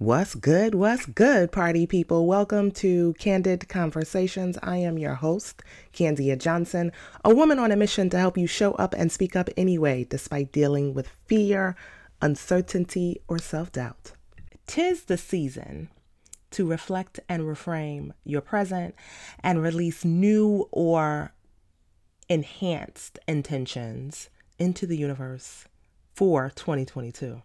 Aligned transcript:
What's 0.00 0.36
good? 0.36 0.76
What's 0.76 1.06
good, 1.06 1.50
party 1.50 1.84
people? 1.84 2.28
Welcome 2.28 2.70
to 2.70 3.14
Candid 3.14 3.68
Conversations. 3.68 4.56
I 4.62 4.76
am 4.76 4.96
your 4.96 5.16
host, 5.16 5.64
Candia 5.92 6.36
Johnson, 6.36 6.92
a 7.24 7.34
woman 7.34 7.58
on 7.58 7.72
a 7.72 7.76
mission 7.76 8.08
to 8.10 8.18
help 8.20 8.38
you 8.38 8.46
show 8.46 8.74
up 8.74 8.94
and 8.96 9.10
speak 9.10 9.34
up 9.34 9.50
anyway, 9.56 10.06
despite 10.08 10.52
dealing 10.52 10.94
with 10.94 11.08
fear, 11.26 11.74
uncertainty, 12.22 13.20
or 13.26 13.40
self 13.40 13.72
doubt. 13.72 14.12
Tis 14.68 15.02
the 15.02 15.18
season 15.18 15.88
to 16.52 16.64
reflect 16.64 17.18
and 17.28 17.42
reframe 17.42 18.12
your 18.22 18.40
present 18.40 18.94
and 19.40 19.60
release 19.60 20.04
new 20.04 20.68
or 20.70 21.32
enhanced 22.28 23.18
intentions 23.26 24.30
into 24.60 24.86
the 24.86 24.96
universe 24.96 25.64
for 26.14 26.52
2022. 26.54 27.42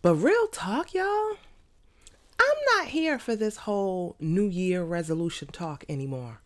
But 0.00 0.14
real 0.14 0.46
talk, 0.46 0.94
y'all, 0.94 1.32
I'm 2.38 2.76
not 2.76 2.86
here 2.86 3.18
for 3.18 3.34
this 3.34 3.56
whole 3.56 4.14
New 4.20 4.46
Year 4.46 4.84
resolution 4.84 5.48
talk 5.48 5.84
anymore. 5.88 6.40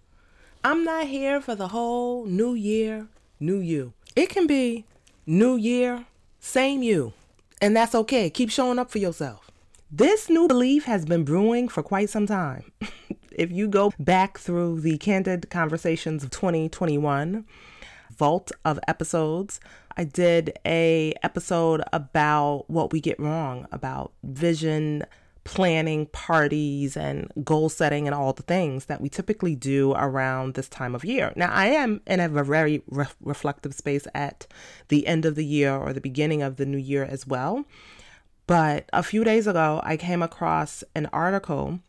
I'm 0.64 0.84
not 0.84 1.06
here 1.06 1.38
for 1.38 1.54
the 1.54 1.68
whole 1.68 2.24
New 2.24 2.54
Year, 2.54 3.08
New 3.38 3.58
You. 3.58 3.92
It 4.16 4.30
can 4.30 4.46
be 4.46 4.86
New 5.26 5.56
Year, 5.56 6.06
same 6.40 6.82
you. 6.82 7.12
And 7.60 7.76
that's 7.76 7.94
okay. 7.94 8.30
Keep 8.30 8.50
showing 8.50 8.78
up 8.78 8.90
for 8.90 8.98
yourself. 8.98 9.50
This 9.90 10.30
new 10.30 10.48
belief 10.48 10.84
has 10.84 11.04
been 11.04 11.22
brewing 11.22 11.68
for 11.68 11.82
quite 11.82 12.08
some 12.08 12.26
time. 12.26 12.72
if 13.32 13.52
you 13.52 13.68
go 13.68 13.92
back 13.98 14.38
through 14.38 14.80
the 14.80 14.96
candid 14.96 15.50
conversations 15.50 16.24
of 16.24 16.30
2021, 16.30 17.44
vault 18.16 18.50
of 18.64 18.80
episodes. 18.88 19.60
I 19.96 20.04
did 20.04 20.58
a 20.64 21.14
episode 21.22 21.82
about 21.92 22.64
what 22.68 22.92
we 22.92 23.00
get 23.00 23.18
wrong 23.18 23.66
about 23.72 24.12
vision 24.22 25.04
planning 25.44 26.06
parties 26.06 26.96
and 26.96 27.30
goal 27.42 27.68
setting 27.68 28.06
and 28.06 28.14
all 28.14 28.32
the 28.32 28.44
things 28.44 28.84
that 28.86 29.00
we 29.00 29.08
typically 29.08 29.56
do 29.56 29.92
around 29.94 30.54
this 30.54 30.68
time 30.68 30.94
of 30.94 31.04
year. 31.04 31.32
Now, 31.34 31.50
I 31.52 31.66
am 31.66 32.00
in 32.06 32.20
a 32.20 32.28
very 32.28 32.82
re- 32.86 33.06
reflective 33.20 33.74
space 33.74 34.06
at 34.14 34.46
the 34.88 35.06
end 35.06 35.24
of 35.24 35.34
the 35.34 35.44
year 35.44 35.74
or 35.74 35.92
the 35.92 36.00
beginning 36.00 36.42
of 36.42 36.56
the 36.56 36.66
new 36.66 36.78
year 36.78 37.04
as 37.04 37.26
well. 37.26 37.64
But 38.46 38.88
a 38.92 39.02
few 39.02 39.24
days 39.24 39.46
ago, 39.46 39.80
I 39.82 39.96
came 39.96 40.22
across 40.22 40.84
an 40.94 41.06
article 41.12 41.80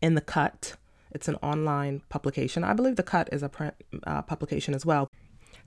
in 0.00 0.14
The 0.14 0.20
Cut 0.22 0.76
it's 1.10 1.28
an 1.28 1.36
online 1.36 2.02
publication. 2.08 2.64
I 2.64 2.72
believe 2.74 2.96
The 2.96 3.02
Cut 3.02 3.28
is 3.32 3.42
a 3.42 3.48
print 3.48 3.74
uh, 4.06 4.22
publication 4.22 4.74
as 4.74 4.84
well. 4.84 5.08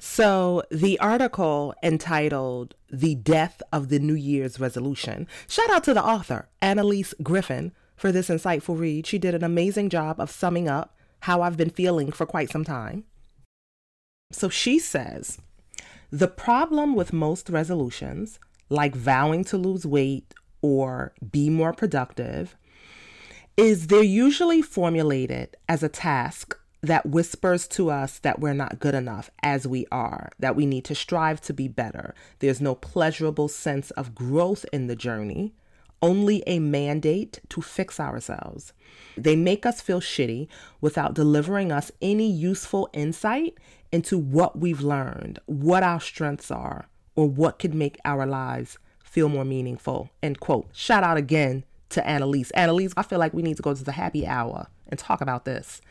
So, 0.04 0.64
the 0.72 1.00
article 1.00 1.76
entitled 1.84 2.74
The 2.90 3.14
Death 3.14 3.62
of 3.72 3.90
the 3.90 4.00
New 4.00 4.16
Year's 4.16 4.60
Resolution. 4.60 5.28
Shout 5.48 5.70
out 5.70 5.84
to 5.84 5.94
the 5.94 6.04
author, 6.04 6.50
Annalise 6.60 7.14
Griffin, 7.22 7.72
for 7.96 8.12
this 8.12 8.28
insightful 8.28 8.80
read. 8.80 9.06
She 9.06 9.20
did 9.20 9.36
an 9.36 9.44
amazing 9.44 9.90
job 9.90 10.20
of 10.20 10.32
summing 10.32 10.68
up 10.68 10.98
how 11.20 11.44
I've 11.44 11.56
been 11.56 11.70
feeling 11.70 12.12
for 12.12 12.26
quite 12.26 12.50
some 12.50 12.64
time. 12.64 13.04
So, 14.32 14.50
she 14.50 14.80
says 14.80 15.38
The 16.10 16.28
problem 16.28 16.96
with 16.96 17.14
most 17.14 17.48
resolutions, 17.48 18.40
like 18.70 18.96
vowing 18.96 19.44
to 19.46 19.58
lose 19.58 19.86
weight 19.86 20.34
or 20.64 21.14
be 21.32 21.48
more 21.48 21.74
productive, 21.74 22.58
is 23.56 23.86
they're 23.86 24.02
usually 24.02 24.64
formulated 24.64 25.58
as 25.70 25.84
a 25.84 25.90
task 25.90 26.58
that 26.82 27.06
whispers 27.06 27.68
to 27.68 27.92
us 27.92 28.20
that 28.20 28.40
we're 28.40 28.54
not 28.54 28.80
good 28.80 28.96
enough 28.96 29.30
as 29.44 29.68
we 29.68 29.86
are, 29.92 30.32
that 30.40 30.56
we 30.56 30.66
need 30.66 30.84
to 30.86 30.96
strive 30.96 31.40
to 31.42 31.54
be 31.54 31.68
better. 31.68 32.16
There's 32.40 32.62
no 32.62 32.76
pleasurable 32.76 33.48
sense 33.48 33.92
of 33.92 34.16
growth 34.16 34.66
in 34.74 34.88
the 34.88 34.96
journey, 34.96 35.54
only 36.02 36.44
a 36.48 36.60
mandate 36.60 37.40
to 37.50 37.62
fix 37.62 38.00
ourselves. 38.00 38.74
They 39.16 39.36
make 39.36 39.66
us 39.66 39.82
feel 39.82 40.02
shitty 40.02 40.48
without 40.80 41.14
delivering 41.14 41.72
us 41.72 41.92
any 42.02 42.30
useful 42.30 42.90
insight 42.94 43.56
into 43.92 44.18
what 44.18 44.58
we've 44.58 44.82
learned, 44.82 45.38
what 45.46 45.84
our 45.84 46.00
strengths 46.00 46.50
are, 46.50 46.88
or 47.16 47.28
what 47.28 47.60
could 47.60 47.76
make 47.76 48.00
our 48.06 48.26
lives 48.26 48.80
feel 49.04 49.30
more 49.30 49.46
meaningful. 49.46 50.10
End 50.24 50.40
quote. 50.40 50.70
Shout 50.74 51.04
out 51.04 51.18
again 51.18 51.64
to 51.90 52.08
Annalise. 52.08 52.50
Annalise, 52.52 52.94
I 52.98 53.04
feel 53.04 53.20
like 53.20 53.34
we 53.34 53.44
need 53.44 53.58
to 53.58 53.64
go 53.64 53.76
to 53.76 53.84
the 53.84 53.92
happy 53.92 54.26
hour 54.26 54.68
and 54.88 54.98
talk 54.98 55.22
about 55.22 55.46
this. 55.46 55.82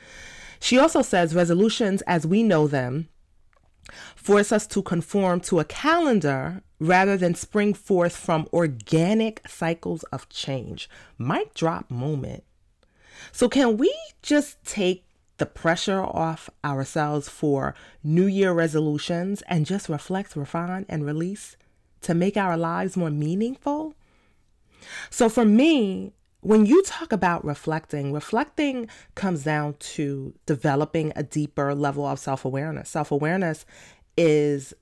She 0.60 0.78
also 0.78 1.03
says 1.03 1.34
resolutions 1.34 2.03
as 2.03 2.26
we 2.26 2.43
know 2.43 2.69
them 2.69 3.09
force 4.15 4.53
us 4.53 4.66
to 4.69 4.82
conform 4.82 5.41
to 5.41 5.59
a 5.59 5.65
calendar 5.65 6.62
rather 6.78 7.16
than 7.16 7.34
spring 7.34 7.75
forth 7.75 8.15
from 8.15 8.48
organic 8.53 9.43
cycles 9.48 10.04
of 10.04 10.28
change. 10.28 10.88
Mic 11.19 11.54
drop 11.54 11.91
moment. 11.91 12.44
So, 13.32 13.48
can 13.48 13.76
we 13.76 13.93
just 14.22 14.62
take 14.65 15.04
the 15.38 15.47
pressure 15.47 16.00
off 16.03 16.48
ourselves 16.65 17.28
for 17.28 17.75
New 18.04 18.27
Year 18.27 18.53
resolutions 18.53 19.42
and 19.48 19.66
just 19.66 19.88
reflect, 19.88 20.37
refine, 20.37 20.87
and 20.88 21.04
release 21.04 21.56
to 22.03 22.15
make 22.15 22.37
our 22.37 22.56
lives 22.56 22.97
more 22.97 23.10
meaningful? 23.10 23.94
So 25.10 25.28
for 25.28 25.44
me, 25.44 26.12
when 26.43 26.65
you 26.65 26.83
talk 26.83 27.12
about 27.12 27.45
reflecting, 27.45 28.12
reflecting 28.12 28.89
comes 29.15 29.45
down 29.45 29.75
to 29.78 30.34
developing 30.47 31.12
a 31.15 31.23
deeper 31.23 31.75
level 31.75 32.06
of 32.06 32.19
self 32.19 32.45
awareness. 32.45 32.89
Self 32.89 33.11
awareness 33.11 33.67
is 34.17 34.73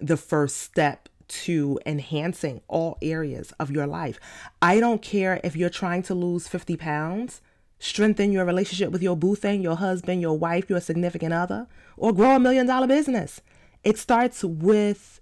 the 0.00 0.16
first 0.16 0.56
step 0.56 1.08
to 1.26 1.78
enhancing 1.86 2.60
all 2.68 2.98
areas 3.00 3.52
of 3.58 3.70
your 3.70 3.86
life. 3.86 4.18
I 4.60 4.80
don't 4.80 5.02
care 5.02 5.40
if 5.42 5.56
you're 5.56 5.70
trying 5.70 6.02
to 6.04 6.14
lose 6.14 6.48
50 6.48 6.76
pounds, 6.76 7.40
strengthen 7.78 8.32
your 8.32 8.44
relationship 8.44 8.90
with 8.90 9.02
your 9.02 9.16
boo 9.16 9.34
thing, 9.34 9.62
your 9.62 9.76
husband, 9.76 10.20
your 10.20 10.36
wife, 10.36 10.68
your 10.68 10.80
significant 10.80 11.32
other, 11.32 11.66
or 11.96 12.12
grow 12.12 12.36
a 12.36 12.40
million 12.40 12.66
dollar 12.66 12.86
business. 12.86 13.40
It 13.84 13.98
starts 13.98 14.42
with 14.42 15.20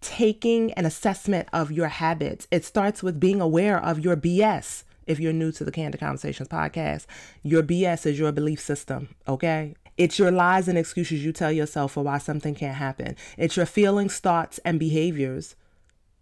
taking 0.00 0.72
an 0.72 0.86
assessment 0.86 1.48
of 1.52 1.70
your 1.72 1.88
habits. 1.88 2.46
It 2.50 2.64
starts 2.64 3.02
with 3.02 3.20
being 3.20 3.40
aware 3.40 3.82
of 3.82 3.98
your 3.98 4.16
BS. 4.16 4.84
If 5.08 5.18
you're 5.18 5.32
new 5.32 5.50
to 5.52 5.64
the 5.64 5.72
Candid 5.72 6.00
Conversations 6.00 6.50
podcast, 6.50 7.06
your 7.42 7.62
BS 7.62 8.04
is 8.04 8.18
your 8.18 8.30
belief 8.30 8.60
system, 8.60 9.08
okay? 9.26 9.74
It's 9.96 10.18
your 10.18 10.30
lies 10.30 10.68
and 10.68 10.76
excuses 10.76 11.24
you 11.24 11.32
tell 11.32 11.50
yourself 11.50 11.92
for 11.92 12.04
why 12.04 12.18
something 12.18 12.54
can't 12.54 12.76
happen. 12.76 13.16
It's 13.38 13.56
your 13.56 13.64
feelings, 13.64 14.18
thoughts, 14.18 14.58
and 14.66 14.78
behaviors 14.78 15.56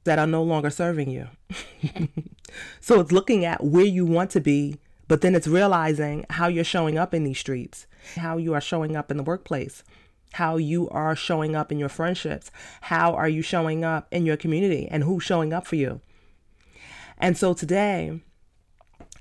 that 0.04 0.20
are 0.20 0.26
no 0.26 0.40
longer 0.40 0.70
serving 0.70 1.10
you. 1.10 1.26
so 2.80 3.00
it's 3.00 3.10
looking 3.10 3.44
at 3.44 3.64
where 3.64 3.84
you 3.84 4.06
want 4.06 4.30
to 4.30 4.40
be, 4.40 4.78
but 5.08 5.20
then 5.20 5.34
it's 5.34 5.48
realizing 5.48 6.24
how 6.30 6.46
you're 6.46 6.62
showing 6.62 6.96
up 6.96 7.12
in 7.12 7.24
these 7.24 7.40
streets, 7.40 7.88
how 8.14 8.36
you 8.36 8.54
are 8.54 8.60
showing 8.60 8.94
up 8.94 9.10
in 9.10 9.16
the 9.16 9.24
workplace, 9.24 9.82
how 10.34 10.58
you 10.58 10.88
are 10.90 11.16
showing 11.16 11.56
up 11.56 11.72
in 11.72 11.80
your 11.80 11.88
friendships. 11.88 12.52
How 12.82 13.14
are 13.14 13.28
you 13.28 13.42
showing 13.42 13.84
up 13.84 14.06
in 14.12 14.24
your 14.24 14.36
community 14.36 14.86
and 14.88 15.02
who's 15.02 15.24
showing 15.24 15.52
up 15.52 15.66
for 15.66 15.74
you? 15.74 16.00
And 17.18 17.36
so 17.36 17.52
today, 17.52 18.20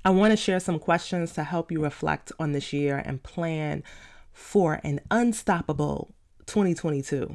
I 0.06 0.10
want 0.10 0.30
to 0.30 0.36
share 0.36 0.60
some 0.60 0.78
questions 0.78 1.32
to 1.32 1.42
help 1.42 1.72
you 1.72 1.82
reflect 1.82 2.30
on 2.38 2.52
this 2.52 2.72
year 2.72 3.02
and 3.04 3.20
plan 3.24 3.82
for 4.32 4.78
an 4.84 5.00
unstoppable 5.10 6.14
2022. 6.46 7.34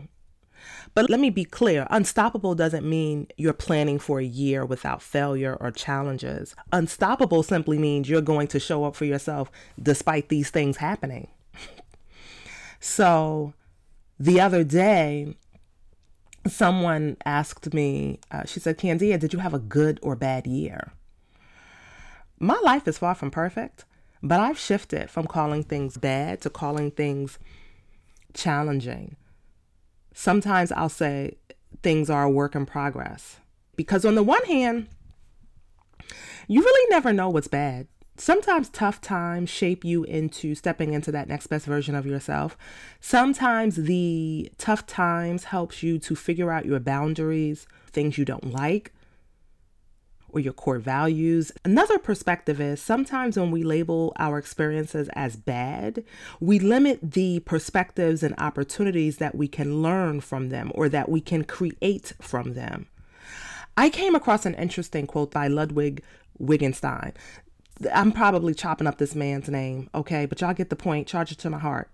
But 0.94 1.10
let 1.10 1.20
me 1.20 1.30
be 1.30 1.44
clear 1.44 1.86
unstoppable 1.90 2.56
doesn't 2.56 2.88
mean 2.88 3.28
you're 3.36 3.52
planning 3.52 4.00
for 4.00 4.22
a 4.22 4.24
year 4.24 4.66
without 4.66 5.02
failure 5.02 5.58
or 5.60 5.70
challenges. 5.72 6.56
Unstoppable 6.72 7.44
simply 7.44 7.78
means 7.78 8.08
you're 8.08 8.22
going 8.22 8.48
to 8.48 8.60
show 8.60 8.86
up 8.86 8.96
for 8.96 9.04
yourself 9.04 9.52
despite 9.84 10.30
these 10.30 10.50
things 10.50 10.78
happening. 10.78 11.28
so 12.80 13.54
the 14.18 14.40
other 14.40 14.64
day, 14.64 15.36
someone 16.48 17.18
asked 17.26 17.74
me, 17.74 18.22
uh, 18.32 18.46
she 18.46 18.62
said, 18.62 18.78
Candia, 18.78 19.18
did 19.18 19.34
you 19.34 19.40
have 19.40 19.54
a 19.54 19.60
good 19.60 20.00
or 20.02 20.16
bad 20.16 20.48
year? 20.48 20.94
My 22.42 22.60
life 22.64 22.88
is 22.88 22.98
far 22.98 23.14
from 23.14 23.30
perfect, 23.30 23.86
but 24.24 24.40
I've 24.40 24.58
shifted 24.58 25.12
from 25.12 25.28
calling 25.28 25.64
things 25.64 25.98
bad 25.98 26.42
to 26.42 26.50
calling 26.50 26.90
things 26.90 27.38
challenging. 28.34 29.16
Sometimes 30.14 30.72
I'll 30.72 30.90
say 30.90 31.38
things 31.84 32.10
are 32.10 32.24
a 32.24 32.30
work 32.32 32.56
in 32.56 32.66
progress. 32.66 33.38
Because 33.76 34.06
on 34.06 34.16
the 34.16 34.24
one 34.24 34.44
hand, 34.46 34.88
you 36.48 36.62
really 36.62 36.90
never 36.90 37.14
know 37.14 37.30
what's 37.30 37.48
bad 37.48 37.88
Sometimes 38.22 38.70
tough 38.70 39.02
times 39.02 39.50
shape 39.50 39.84
you 39.84 40.04
into 40.04 40.54
stepping 40.54 40.94
into 40.94 41.12
that 41.12 41.28
next 41.28 41.48
best 41.48 41.66
version 41.66 41.96
of 41.96 42.06
yourself. 42.06 42.56
Sometimes 43.00 43.78
the 43.78 44.52
tough 44.60 44.86
times 44.86 45.46
helps 45.46 45.82
you 45.82 45.98
to 45.98 46.16
figure 46.16 46.52
out 46.52 46.68
your 46.68 46.80
boundaries, 46.80 47.66
things 47.92 48.20
you 48.20 48.26
don't 48.26 48.52
like, 48.54 48.94
or 50.34 50.40
your 50.40 50.54
core 50.54 50.80
values. 50.80 51.52
Another 51.64 51.98
perspective 51.98 52.60
is 52.60 52.82
sometimes 52.82 53.38
when 53.38 53.52
we 53.52 53.64
label 53.64 54.14
our 54.18 54.38
experiences 54.38 55.10
as 55.14 55.36
bad, 55.36 56.04
we 56.40 56.60
limit 56.60 57.00
the 57.14 57.40
perspectives 57.42 58.24
and 58.24 58.36
opportunities 58.38 59.18
that 59.18 59.36
we 59.36 59.48
can 59.48 59.82
learn 59.82 60.22
from 60.22 60.50
them 60.50 60.72
or 60.76 60.90
that 60.90 61.10
we 61.10 61.22
can 61.22 61.44
create 61.44 62.14
from 62.22 62.54
them. 62.54 62.88
I 63.78 63.90
came 63.90 64.16
across 64.16 64.46
an 64.46 64.56
interesting 64.56 65.08
quote 65.08 65.32
by 65.32 65.48
Ludwig 65.48 66.04
Wittgenstein. 66.38 67.14
I'm 67.94 68.12
probably 68.12 68.54
chopping 68.54 68.88
up 68.88 68.98
this 68.98 69.16
man's 69.16 69.50
name, 69.50 69.90
okay, 69.96 70.26
but 70.26 70.42
y'all 70.42 70.54
get 70.54 70.70
the 70.70 70.76
point. 70.76 71.08
Charge 71.08 71.32
it 71.32 71.38
to 71.40 71.50
my 71.50 71.58
heart. 71.58 71.90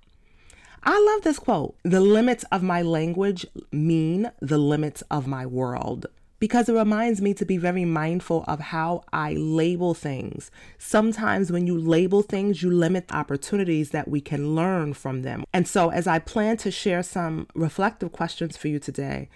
I 0.84 1.00
love 1.00 1.24
this 1.24 1.40
quote. 1.40 1.76
The 1.84 2.02
limits 2.02 2.46
of 2.52 2.64
my 2.64 2.82
language 2.82 3.46
mean 3.72 4.32
the 4.42 4.58
limits 4.58 5.02
of 5.12 5.28
my 5.28 5.46
world 5.46 6.08
because 6.40 6.70
it 6.70 6.74
reminds 6.74 7.22
me 7.22 7.34
to 7.34 7.46
be 7.46 7.58
very 7.58 7.86
mindful 7.86 8.44
of 8.48 8.60
how 8.60 9.04
I 9.12 9.34
label 9.34 9.94
things. 9.94 10.52
Sometimes 10.78 11.52
when 11.52 11.66
you 11.66 11.78
label 11.78 12.22
things, 12.22 12.62
you 12.62 12.70
limit 12.70 13.06
opportunities 13.12 13.92
that 13.92 14.08
we 14.08 14.22
can 14.22 14.56
learn 14.56 14.94
from 14.94 15.24
them. 15.24 15.44
And 15.54 15.68
so, 15.68 15.90
as 15.90 16.08
I 16.08 16.20
plan 16.20 16.58
to 16.58 16.72
share 16.72 17.04
some 17.04 17.48
reflective 17.56 18.12
questions 18.12 18.58
for 18.58 18.68
you 18.68 18.80
today, 18.80 19.30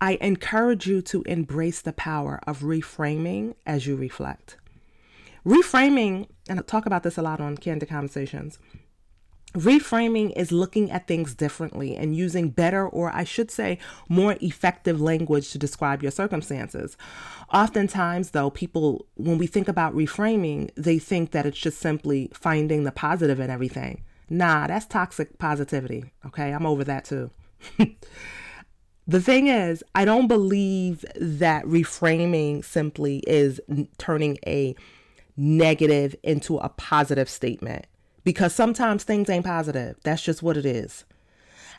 I 0.00 0.18
encourage 0.20 0.86
you 0.86 1.00
to 1.02 1.22
embrace 1.22 1.80
the 1.80 1.92
power 1.92 2.40
of 2.46 2.60
reframing 2.60 3.54
as 3.64 3.86
you 3.86 3.96
reflect. 3.96 4.56
Reframing, 5.46 6.28
and 6.48 6.58
I 6.58 6.62
talk 6.62 6.86
about 6.86 7.02
this 7.02 7.18
a 7.18 7.22
lot 7.22 7.40
on 7.40 7.56
Candid 7.56 7.88
Conversations, 7.88 8.58
Reframing 9.54 10.32
is 10.36 10.50
looking 10.50 10.90
at 10.90 11.06
things 11.06 11.32
differently 11.32 11.96
and 11.96 12.16
using 12.16 12.50
better, 12.50 12.88
or 12.88 13.14
I 13.14 13.22
should 13.22 13.52
say, 13.52 13.78
more 14.08 14.36
effective 14.40 15.00
language 15.00 15.52
to 15.52 15.58
describe 15.58 16.02
your 16.02 16.10
circumstances. 16.10 16.96
Oftentimes, 17.52 18.32
though, 18.32 18.50
people, 18.50 19.06
when 19.14 19.38
we 19.38 19.46
think 19.46 19.68
about 19.68 19.94
reframing, 19.94 20.70
they 20.74 20.98
think 20.98 21.30
that 21.30 21.46
it's 21.46 21.58
just 21.58 21.78
simply 21.78 22.30
finding 22.34 22.82
the 22.82 22.90
positive 22.90 23.38
in 23.38 23.48
everything. 23.48 24.02
Nah, 24.28 24.66
that's 24.66 24.86
toxic 24.86 25.38
positivity. 25.38 26.12
Okay, 26.26 26.52
I'm 26.52 26.66
over 26.66 26.82
that 26.82 27.04
too. 27.04 27.30
the 29.06 29.20
thing 29.20 29.46
is, 29.46 29.84
I 29.94 30.04
don't 30.04 30.26
believe 30.26 31.04
that 31.14 31.64
reframing 31.64 32.64
simply 32.64 33.18
is 33.26 33.60
turning 33.98 34.36
a 34.46 34.74
negative 35.36 36.16
into 36.24 36.58
a 36.58 36.70
positive 36.70 37.28
statement 37.28 37.86
because 38.24 38.54
sometimes 38.54 39.04
things 39.04 39.28
ain't 39.28 39.44
positive. 39.44 39.96
That's 40.02 40.22
just 40.22 40.42
what 40.42 40.56
it 40.56 40.66
is. 40.66 41.04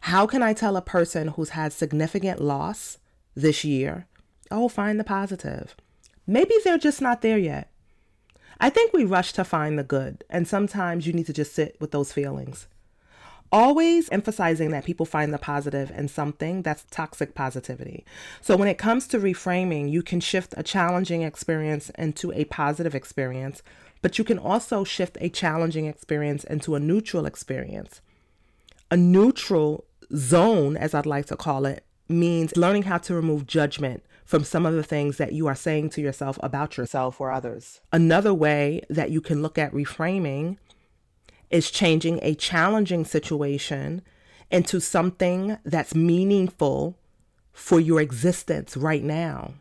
How 0.01 0.27
can 0.27 0.43
I 0.43 0.53
tell 0.53 0.77
a 0.77 0.81
person 0.81 1.29
who's 1.29 1.49
had 1.49 1.73
significant 1.73 2.39
loss 2.39 2.99
this 3.35 3.65
year, 3.65 4.05
oh, 4.51 4.69
find 4.69 4.99
the 4.99 5.03
positive? 5.03 5.75
Maybe 6.27 6.53
they're 6.63 6.77
just 6.77 7.01
not 7.01 7.21
there 7.21 7.37
yet. 7.37 7.71
I 8.59 8.69
think 8.69 8.93
we 8.93 9.03
rush 9.03 9.33
to 9.33 9.43
find 9.43 9.77
the 9.77 9.83
good, 9.83 10.23
and 10.29 10.47
sometimes 10.47 11.05
you 11.05 11.13
need 11.13 11.25
to 11.25 11.33
just 11.33 11.53
sit 11.53 11.75
with 11.79 11.91
those 11.91 12.13
feelings. 12.13 12.67
Always 13.51 14.09
emphasizing 14.09 14.71
that 14.71 14.85
people 14.85 15.05
find 15.05 15.33
the 15.33 15.37
positive 15.37 15.91
in 15.91 16.07
something 16.07 16.61
that's 16.61 16.85
toxic 16.89 17.35
positivity. 17.35 18.05
So, 18.41 18.55
when 18.55 18.67
it 18.67 18.77
comes 18.77 19.07
to 19.09 19.19
reframing, 19.19 19.91
you 19.91 20.01
can 20.01 20.19
shift 20.19 20.53
a 20.57 20.63
challenging 20.63 21.21
experience 21.21 21.89
into 21.91 22.31
a 22.31 22.45
positive 22.45 22.95
experience 22.95 23.61
but 24.05 24.19
you 24.19 24.23
can 24.23 24.37
also 24.37 24.83
shift 24.83 25.17
a 25.19 25.29
challenging 25.29 25.87
experience 25.87 26.43
into 26.43 26.75
a 26.75 26.79
neutral 26.79 27.25
experience. 27.25 28.01
A 28.91 28.95
neutral 28.95 29.85
zone, 30.15 30.77
as 30.77 30.93
I'd 30.93 31.07
like 31.07 31.25
to 31.25 31.35
call 31.35 31.65
it, 31.65 31.83
means 32.07 32.55
learning 32.55 32.83
how 32.83 32.99
to 32.99 33.15
remove 33.15 33.47
judgment 33.47 34.03
from 34.23 34.43
some 34.43 34.63
of 34.63 34.75
the 34.75 34.83
things 34.83 35.17
that 35.17 35.33
you 35.33 35.47
are 35.47 35.55
saying 35.55 35.89
to 35.89 36.01
yourself 36.01 36.37
about 36.43 36.77
yourself 36.77 37.19
or 37.19 37.31
others. 37.31 37.81
Another 37.91 38.31
way 38.31 38.83
that 38.91 39.09
you 39.09 39.21
can 39.21 39.41
look 39.41 39.57
at 39.57 39.73
reframing 39.73 40.57
is 41.49 41.71
changing 41.71 42.19
a 42.21 42.35
challenging 42.35 43.05
situation 43.05 44.03
into 44.51 44.79
something 44.79 45.57
that's 45.65 45.95
meaningful 45.95 46.95
for 47.53 47.79
your 47.79 47.99
existence 47.99 48.77
right 48.77 49.03
now. 49.03 49.55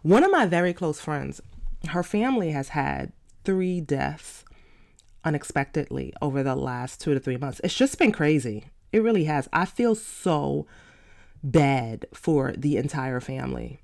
One 0.00 0.24
of 0.24 0.30
my 0.30 0.46
very 0.46 0.72
close 0.72 0.98
friends, 0.98 1.42
her 1.88 2.02
family 2.02 2.52
has 2.52 2.70
had 2.70 3.12
three 3.50 3.80
deaths 3.80 4.44
unexpectedly 5.24 6.12
over 6.22 6.44
the 6.44 6.54
last 6.54 7.00
two 7.00 7.14
to 7.14 7.18
three 7.18 7.36
months. 7.36 7.60
It's 7.64 7.74
just 7.74 7.98
been 7.98 8.12
crazy. 8.12 8.66
It 8.92 9.02
really 9.02 9.24
has. 9.24 9.48
I 9.52 9.64
feel 9.64 9.96
so 9.96 10.68
bad 11.42 12.06
for 12.14 12.52
the 12.52 12.76
entire 12.76 13.18
family. 13.18 13.80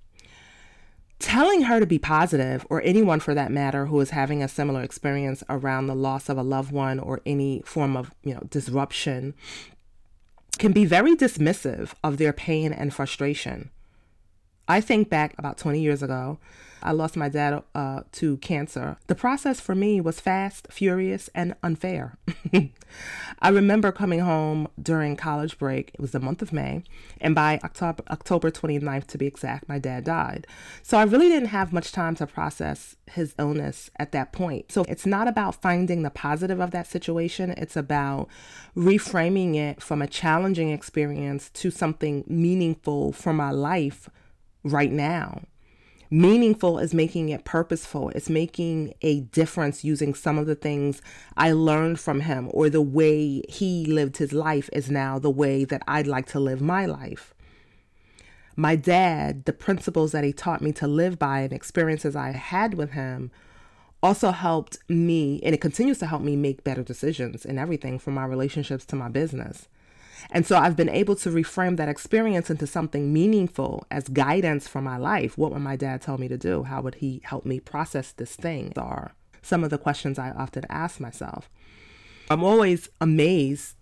Telling 1.19 1.63
her 1.63 1.81
to 1.81 1.87
be 1.87 1.99
positive, 1.99 2.65
or 2.71 2.81
anyone 2.83 3.19
for 3.19 3.35
that 3.35 3.51
matter 3.51 3.87
who 3.87 4.01
is 4.01 4.11
having 4.11 4.41
a 4.41 4.47
similar 4.47 4.85
experience 4.85 5.43
around 5.49 5.89
the 5.89 5.97
loss 5.97 6.29
of 6.29 6.39
a 6.39 6.45
loved 6.45 6.71
one 6.71 7.01
or 7.01 7.21
any 7.27 7.61
form 7.67 7.97
of, 7.97 8.13
you 8.23 8.35
know, 8.35 8.47
disruption, 8.49 9.35
can 10.61 10.71
be 10.71 10.85
very 10.85 11.17
dismissive 11.17 11.93
of 12.05 12.19
their 12.19 12.33
pain 12.33 12.73
and 12.73 12.95
frustration. 12.95 13.71
I 14.69 14.81
think 14.81 15.09
back 15.09 15.35
about 15.37 15.59
20 15.59 15.81
years 15.81 16.05
ago 16.05 16.39
I 16.87 16.93
lost 16.93 17.17
my 17.17 17.29
dad 17.29 17.65
uh, 17.75 18.03
to 18.13 18.37
cancer. 18.39 18.97
The 19.09 19.17
process 19.17 19.61
for 19.61 19.75
me 19.75 20.01
was 20.01 20.21
fast, 20.21 20.69
furious, 20.71 21.29
and 21.35 21.57
unfair. 21.61 22.17
I 23.41 23.49
remember 23.49 23.91
coming 23.91 24.21
home 24.21 24.69
during 24.81 25.17
college 25.17 25.59
break. 25.59 25.91
It 25.95 26.01
was 26.01 26.13
the 26.13 26.21
month 26.21 26.43
of 26.43 26.53
May, 26.53 26.85
and 27.21 27.35
by 27.35 27.59
October 27.65 28.05
October 28.09 28.53
29th 28.53 29.09
to 29.09 29.19
be 29.19 29.27
exact, 29.27 29.69
my 29.69 29.81
dad 29.81 30.05
died. 30.05 30.47
So 30.85 30.97
I 30.97 31.03
really 31.03 31.29
didn't 31.29 31.49
have 31.49 31.73
much 31.73 31.91
time 31.91 32.15
to 32.17 32.27
process 32.27 32.95
his 33.11 33.35
illness 33.37 33.91
at 33.99 34.13
that 34.13 34.33
point. 34.33 34.71
So 34.71 34.85
it's 34.89 35.07
not 35.07 35.27
about 35.27 35.61
finding 35.61 36.03
the 36.03 36.11
positive 36.11 36.61
of 36.61 36.71
that 36.71 36.87
situation, 36.87 37.51
it's 37.51 37.77
about 37.77 38.29
reframing 38.77 39.57
it 39.57 39.83
from 39.83 40.01
a 40.01 40.07
challenging 40.07 40.71
experience 40.71 41.51
to 41.51 41.73
something 41.73 42.23
meaningful 42.29 43.13
for 43.13 43.33
my 43.33 43.51
life 43.51 44.09
right 44.63 44.93
now. 44.93 45.43
Meaningful 46.11 46.79
is 46.79 46.95
making 46.95 47.31
it 47.31 47.45
purposeful. 47.45 48.11
It's 48.11 48.31
making 48.31 48.95
a 49.03 49.21
difference 49.21 49.83
using 49.83 50.15
some 50.15 50.39
of 50.39 50.47
the 50.47 50.55
things 50.55 51.03
I 51.37 51.53
learned 51.53 51.99
from 51.99 52.21
him, 52.21 52.49
or 52.53 52.71
the 52.71 52.81
way 52.83 53.43
he 53.49 53.87
lived 53.87 54.19
his 54.19 54.33
life 54.33 54.71
is 54.73 54.91
now 54.91 55.19
the 55.19 55.31
way 55.31 55.65
that 55.65 55.83
I'd 55.89 56.07
like 56.07 56.27
to 56.27 56.41
live 56.41 56.61
my 56.61 56.87
life. 56.87 57.35
My 58.55 58.77
dad, 58.77 59.45
the 59.45 59.53
principles 59.53 60.13
that 60.13 60.25
he 60.25 60.33
taught 60.33 60.63
me 60.63 60.73
to 60.73 60.87
live 60.87 61.19
by 61.19 61.41
and 61.41 61.53
experiences 61.53 62.17
I 62.17 62.31
had 62.31 62.75
with 62.75 62.93
him 62.93 63.31
also 64.03 64.31
helped 64.31 64.79
me, 64.89 65.41
and 65.43 65.55
it 65.55 65.61
continues 65.61 65.99
to 65.99 66.07
help 66.07 66.23
me 66.23 66.37
make 66.37 66.65
better 66.65 66.83
decisions 66.83 67.45
in 67.45 67.59
everything 67.59 67.99
from 67.99 68.15
my 68.15 68.25
relationships 68.25 68.85
to 68.87 68.97
my 68.97 69.09
business. 69.09 69.69
And 70.31 70.47
so 70.47 70.57
I've 70.57 70.77
been 70.77 70.89
able 70.89 71.17
to 71.17 71.31
reframe 71.31 71.77
that 71.77 71.89
experience 71.89 72.51
into 72.51 72.67
something 72.67 73.13
meaningful 73.13 73.87
as 73.91 74.09
guidance 74.09 74.69
for 74.69 74.81
my 74.81 74.97
life. 74.97 75.37
What 75.37 75.53
would 75.53 75.63
my 75.63 75.77
dad 75.77 76.03
tell 76.03 76.19
me 76.19 76.29
to 76.29 76.39
do? 76.39 76.65
How 76.65 76.81
would 76.83 76.97
he 76.97 77.21
help 77.25 77.45
me 77.45 77.61
process 77.61 78.13
this 78.13 78.35
thing? 78.37 78.73
Are 78.77 79.13
some 79.47 79.65
of 79.65 79.71
the 79.71 79.79
questions 79.79 80.19
I 80.19 80.31
often 80.31 80.65
ask 80.69 81.01
myself. 81.01 81.49
I'm 82.29 82.43
always 82.43 82.89
amazed 83.01 83.77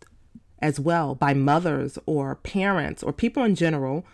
as 0.61 0.79
well 0.79 1.15
by 1.15 1.35
mothers 1.35 1.99
or 2.07 2.37
parents 2.37 3.03
or 3.03 3.13
people 3.13 3.43
in 3.43 3.55
general 3.55 4.05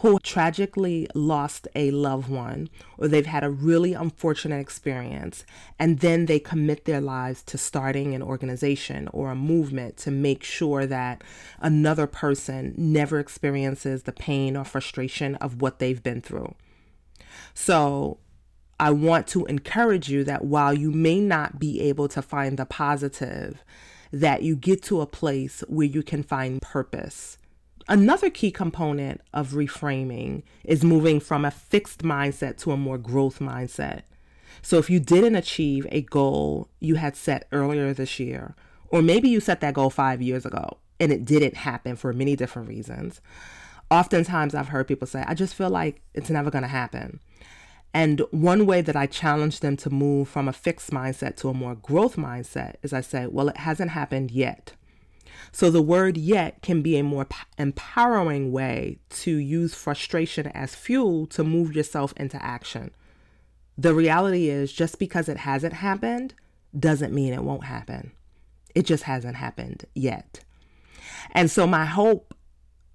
who 0.00 0.18
tragically 0.20 1.06
lost 1.14 1.68
a 1.74 1.90
loved 1.90 2.28
one 2.28 2.70
or 2.96 3.06
they've 3.06 3.26
had 3.26 3.44
a 3.44 3.50
really 3.50 3.92
unfortunate 3.92 4.58
experience 4.58 5.44
and 5.78 6.00
then 6.00 6.24
they 6.24 6.38
commit 6.38 6.86
their 6.86 7.02
lives 7.02 7.42
to 7.42 7.58
starting 7.58 8.14
an 8.14 8.22
organization 8.22 9.08
or 9.12 9.30
a 9.30 9.36
movement 9.36 9.98
to 9.98 10.10
make 10.10 10.42
sure 10.42 10.86
that 10.86 11.22
another 11.60 12.06
person 12.06 12.74
never 12.78 13.18
experiences 13.18 14.04
the 14.04 14.12
pain 14.12 14.56
or 14.56 14.64
frustration 14.64 15.34
of 15.36 15.60
what 15.60 15.78
they've 15.78 16.02
been 16.02 16.22
through. 16.22 16.54
So, 17.52 18.18
I 18.78 18.92
want 18.92 19.26
to 19.28 19.44
encourage 19.44 20.08
you 20.08 20.24
that 20.24 20.42
while 20.42 20.72
you 20.72 20.90
may 20.90 21.20
not 21.20 21.58
be 21.58 21.82
able 21.82 22.08
to 22.08 22.22
find 22.22 22.58
the 22.58 22.64
positive, 22.64 23.62
that 24.10 24.42
you 24.42 24.56
get 24.56 24.82
to 24.84 25.02
a 25.02 25.06
place 25.06 25.62
where 25.68 25.86
you 25.86 26.02
can 26.02 26.22
find 26.22 26.62
purpose 26.62 27.36
Another 27.88 28.30
key 28.30 28.50
component 28.50 29.20
of 29.32 29.52
reframing 29.52 30.42
is 30.64 30.84
moving 30.84 31.18
from 31.20 31.44
a 31.44 31.50
fixed 31.50 32.02
mindset 32.02 32.56
to 32.58 32.72
a 32.72 32.76
more 32.76 32.98
growth 32.98 33.38
mindset. 33.38 34.02
So, 34.62 34.78
if 34.78 34.90
you 34.90 35.00
didn't 35.00 35.36
achieve 35.36 35.86
a 35.90 36.02
goal 36.02 36.68
you 36.78 36.96
had 36.96 37.16
set 37.16 37.48
earlier 37.50 37.94
this 37.94 38.20
year, 38.20 38.54
or 38.88 39.02
maybe 39.02 39.28
you 39.28 39.40
set 39.40 39.60
that 39.60 39.74
goal 39.74 39.90
five 39.90 40.20
years 40.20 40.44
ago 40.44 40.78
and 40.98 41.12
it 41.12 41.24
didn't 41.24 41.56
happen 41.56 41.96
for 41.96 42.12
many 42.12 42.36
different 42.36 42.68
reasons, 42.68 43.20
oftentimes 43.90 44.54
I've 44.54 44.68
heard 44.68 44.86
people 44.86 45.06
say, 45.06 45.24
I 45.26 45.34
just 45.34 45.54
feel 45.54 45.70
like 45.70 46.02
it's 46.14 46.30
never 46.30 46.50
going 46.50 46.62
to 46.62 46.68
happen. 46.68 47.20
And 47.92 48.22
one 48.30 48.66
way 48.66 48.82
that 48.82 48.94
I 48.96 49.06
challenge 49.06 49.60
them 49.60 49.76
to 49.78 49.90
move 49.90 50.28
from 50.28 50.46
a 50.46 50.52
fixed 50.52 50.90
mindset 50.90 51.36
to 51.38 51.48
a 51.48 51.54
more 51.54 51.74
growth 51.74 52.16
mindset 52.16 52.76
is 52.82 52.92
I 52.92 53.00
say, 53.00 53.26
well, 53.26 53.48
it 53.48 53.56
hasn't 53.56 53.90
happened 53.90 54.30
yet. 54.30 54.74
So 55.52 55.70
the 55.70 55.82
word 55.82 56.16
yet 56.16 56.62
can 56.62 56.82
be 56.82 56.96
a 56.96 57.04
more 57.04 57.26
empowering 57.58 58.52
way 58.52 58.98
to 59.10 59.36
use 59.36 59.74
frustration 59.74 60.48
as 60.48 60.74
fuel 60.74 61.26
to 61.28 61.44
move 61.44 61.74
yourself 61.74 62.12
into 62.16 62.42
action. 62.42 62.90
The 63.76 63.94
reality 63.94 64.48
is, 64.48 64.72
just 64.72 64.98
because 64.98 65.28
it 65.28 65.38
hasn't 65.38 65.74
happened 65.74 66.34
doesn't 66.78 67.14
mean 67.14 67.32
it 67.32 67.42
won't 67.42 67.64
happen. 67.64 68.12
It 68.74 68.84
just 68.84 69.04
hasn't 69.04 69.36
happened 69.36 69.86
yet. 69.94 70.40
And 71.32 71.50
so, 71.50 71.66
my 71.66 71.84
hope 71.84 72.34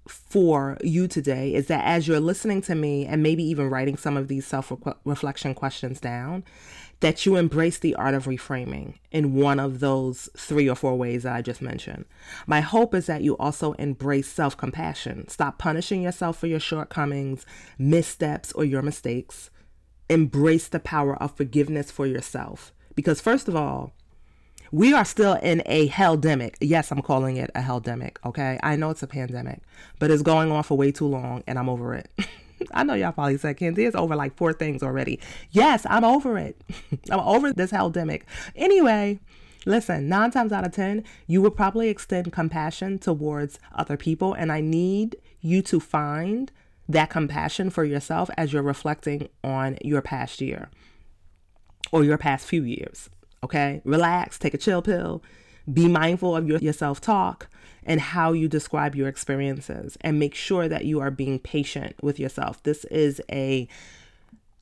for 0.08 0.78
you 0.82 1.08
today 1.08 1.52
is 1.54 1.66
that 1.66 1.84
as 1.84 2.06
you're 2.06 2.20
listening 2.20 2.62
to 2.62 2.74
me 2.74 3.06
and 3.06 3.22
maybe 3.22 3.42
even 3.42 3.68
writing 3.68 3.96
some 3.96 4.16
of 4.16 4.28
these 4.28 4.46
self 4.46 4.72
reflection 5.04 5.54
questions 5.54 6.00
down, 6.00 6.44
that 7.00 7.26
you 7.26 7.36
embrace 7.36 7.78
the 7.78 7.94
art 7.94 8.14
of 8.14 8.24
reframing 8.24 8.94
in 9.10 9.34
one 9.34 9.60
of 9.60 9.80
those 9.80 10.28
three 10.36 10.68
or 10.68 10.74
four 10.74 10.96
ways 10.96 11.24
that 11.24 11.34
I 11.34 11.42
just 11.42 11.60
mentioned. 11.60 12.06
My 12.46 12.60
hope 12.60 12.94
is 12.94 13.06
that 13.06 13.22
you 13.22 13.36
also 13.36 13.72
embrace 13.72 14.28
self 14.28 14.56
compassion. 14.56 15.28
Stop 15.28 15.58
punishing 15.58 16.02
yourself 16.02 16.38
for 16.38 16.46
your 16.46 16.60
shortcomings, 16.60 17.44
missteps, 17.78 18.52
or 18.52 18.64
your 18.64 18.82
mistakes. 18.82 19.50
Embrace 20.08 20.68
the 20.68 20.80
power 20.80 21.20
of 21.22 21.36
forgiveness 21.36 21.90
for 21.90 22.06
yourself. 22.06 22.72
Because, 22.94 23.20
first 23.20 23.48
of 23.48 23.56
all, 23.56 23.92
we 24.72 24.94
are 24.94 25.04
still 25.04 25.34
in 25.34 25.62
a 25.66 25.88
helldemic. 25.88 26.56
Yes, 26.60 26.90
I'm 26.90 27.02
calling 27.02 27.36
it 27.36 27.50
a 27.54 27.60
helldemic, 27.60 28.16
okay? 28.24 28.58
I 28.62 28.76
know 28.76 28.90
it's 28.90 29.02
a 29.02 29.06
pandemic, 29.06 29.60
but 29.98 30.10
it's 30.10 30.22
going 30.22 30.50
on 30.50 30.62
for 30.62 30.76
way 30.76 30.92
too 30.92 31.06
long 31.06 31.44
and 31.46 31.58
I'm 31.58 31.68
over 31.68 31.94
it. 31.94 32.10
I 32.72 32.84
know 32.84 32.94
y'all 32.94 33.12
probably 33.12 33.38
said, 33.38 33.56
Kenzie, 33.56 33.84
is 33.84 33.94
over 33.94 34.16
like 34.16 34.36
four 34.36 34.52
things 34.52 34.82
already. 34.82 35.20
Yes, 35.50 35.86
I'm 35.88 36.04
over 36.04 36.38
it. 36.38 36.60
I'm 37.10 37.20
over 37.20 37.52
this 37.52 37.70
helldemic. 37.70 38.22
Anyway, 38.54 39.20
listen, 39.66 40.08
nine 40.08 40.30
times 40.30 40.52
out 40.52 40.66
of 40.66 40.72
10, 40.72 41.04
you 41.26 41.42
will 41.42 41.50
probably 41.50 41.88
extend 41.88 42.32
compassion 42.32 42.98
towards 42.98 43.58
other 43.74 43.96
people. 43.96 44.32
And 44.34 44.50
I 44.50 44.60
need 44.60 45.16
you 45.40 45.62
to 45.62 45.80
find 45.80 46.50
that 46.88 47.10
compassion 47.10 47.70
for 47.70 47.84
yourself 47.84 48.30
as 48.36 48.52
you're 48.52 48.62
reflecting 48.62 49.28
on 49.42 49.76
your 49.82 50.00
past 50.00 50.40
year 50.40 50.70
or 51.92 52.04
your 52.04 52.18
past 52.18 52.46
few 52.46 52.62
years. 52.62 53.10
Okay, 53.42 53.80
relax, 53.84 54.38
take 54.38 54.54
a 54.54 54.58
chill 54.58 54.82
pill, 54.82 55.22
be 55.72 55.88
mindful 55.88 56.34
of 56.34 56.48
your, 56.48 56.58
your 56.58 56.72
self 56.72 57.00
talk 57.00 57.48
and 57.86 58.00
how 58.00 58.32
you 58.32 58.48
describe 58.48 58.94
your 58.94 59.08
experiences, 59.08 59.96
and 60.02 60.18
make 60.18 60.34
sure 60.34 60.68
that 60.68 60.84
you 60.84 61.00
are 61.00 61.10
being 61.10 61.38
patient 61.38 61.94
with 62.02 62.20
yourself. 62.20 62.62
This 62.64 62.84
is 62.86 63.22
a 63.32 63.66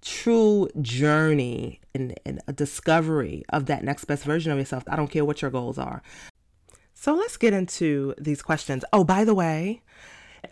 true 0.02 0.68
journey 0.80 1.80
and, 1.94 2.14
and 2.24 2.40
a 2.46 2.52
discovery 2.52 3.42
of 3.48 3.66
that 3.66 3.82
next 3.82 4.04
best 4.04 4.24
version 4.24 4.52
of 4.52 4.58
yourself. 4.58 4.84
I 4.86 4.96
don't 4.96 5.10
care 5.10 5.24
what 5.24 5.42
your 5.42 5.50
goals 5.50 5.78
are. 5.78 6.02
So 6.92 7.14
let's 7.14 7.36
get 7.36 7.52
into 7.52 8.14
these 8.18 8.42
questions. 8.42 8.84
Oh, 8.92 9.02
by 9.02 9.24
the 9.24 9.34
way, 9.34 9.82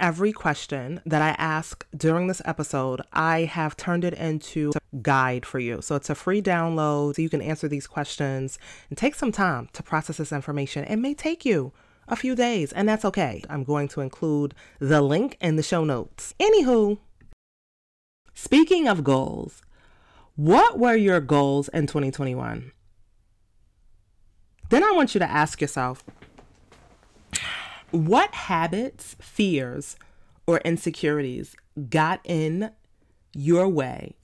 Every 0.01 0.33
question 0.33 1.01
that 1.07 1.23
I 1.23 1.31
ask 1.39 1.87
during 1.97 2.27
this 2.27 2.43
episode, 2.45 3.03
I 3.13 3.41
have 3.41 3.77
turned 3.77 4.05
it 4.05 4.15
into 4.15 4.73
a 4.75 4.97
guide 4.97 5.45
for 5.45 5.59
you. 5.59 5.83
So 5.83 5.97
it's 5.97 6.11
a 6.11 6.15
free 6.15 6.43
download 6.43 7.17
so 7.17 7.23
you 7.23 7.29
can 7.29 7.43
answer 7.43 7.69
these 7.69 7.87
questions 7.87 8.59
and 8.89 8.99
take 8.99 9.15
some 9.15 9.33
time 9.33 9.69
to 9.73 9.83
process 9.83 10.17
this 10.19 10.33
information. 10.33 10.85
It 10.85 10.97
may 10.97 11.15
take 11.15 11.45
you 11.45 11.73
a 12.13 12.17
few 12.17 12.37
days, 12.37 12.73
and 12.73 12.87
that's 12.87 13.07
okay. 13.07 13.43
I'm 13.49 13.65
going 13.65 13.89
to 13.89 14.03
include 14.03 14.55
the 14.79 15.01
link 15.01 15.39
in 15.41 15.57
the 15.57 15.63
show 15.63 15.83
notes. 15.83 16.35
Anywho, 16.39 16.99
speaking 18.35 18.87
of 18.87 19.03
goals, 19.03 19.63
what 20.37 20.79
were 20.79 20.95
your 20.95 21.21
goals 21.21 21.69
in 21.69 21.87
2021? 21.87 22.71
Then 24.69 24.85
I 24.85 24.93
want 24.93 25.15
you 25.15 25.19
to 25.21 25.31
ask 25.31 25.61
yourself, 25.61 26.05
what 27.91 28.35
habits, 28.35 29.17
fears, 29.19 29.97
or 30.47 30.59
insecurities 30.59 31.57
got 31.89 32.21
in 32.25 32.73
your 33.35 33.69
way 33.69 34.17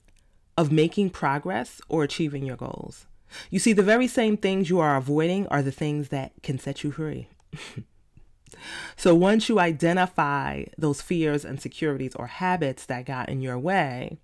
of 0.55 0.71
making 0.71 1.09
progress 1.09 1.81
or 1.89 2.03
achieving 2.03 2.45
your 2.45 2.55
goals? 2.55 3.07
You 3.49 3.57
see, 3.57 3.73
the 3.73 3.83
very 3.83 4.07
same 4.07 4.37
things 4.37 4.69
you 4.69 4.79
are 4.79 4.95
avoiding 4.95 5.47
are 5.47 5.63
the 5.63 5.71
things 5.71 6.09
that 6.09 6.33
can 6.43 6.59
set 6.59 6.83
you 6.83 6.91
free. 6.91 7.29
so 8.97 9.15
once 9.15 9.49
you 9.49 9.59
identify 9.59 10.65
those 10.77 11.01
fears, 11.01 11.43
and 11.45 11.55
insecurities, 11.55 12.15
or 12.15 12.27
habits 12.27 12.85
that 12.85 13.05
got 13.05 13.29
in 13.29 13.41
your 13.41 13.57
way, 13.57 14.17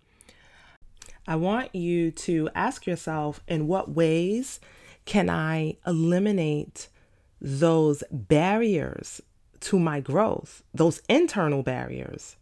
I 1.27 1.35
want 1.35 1.73
you 1.73 2.11
to 2.11 2.49
ask 2.53 2.85
yourself 2.85 3.41
in 3.47 3.67
what 3.67 3.91
ways 3.91 4.59
can 5.05 5.29
I 5.29 5.77
eliminate 5.85 6.89
those 7.41 8.03
barriers 8.11 9.21
to 9.61 9.79
my 9.79 9.99
growth, 9.99 10.63
those 10.73 11.01
internal 11.09 11.63
barriers. 11.63 12.35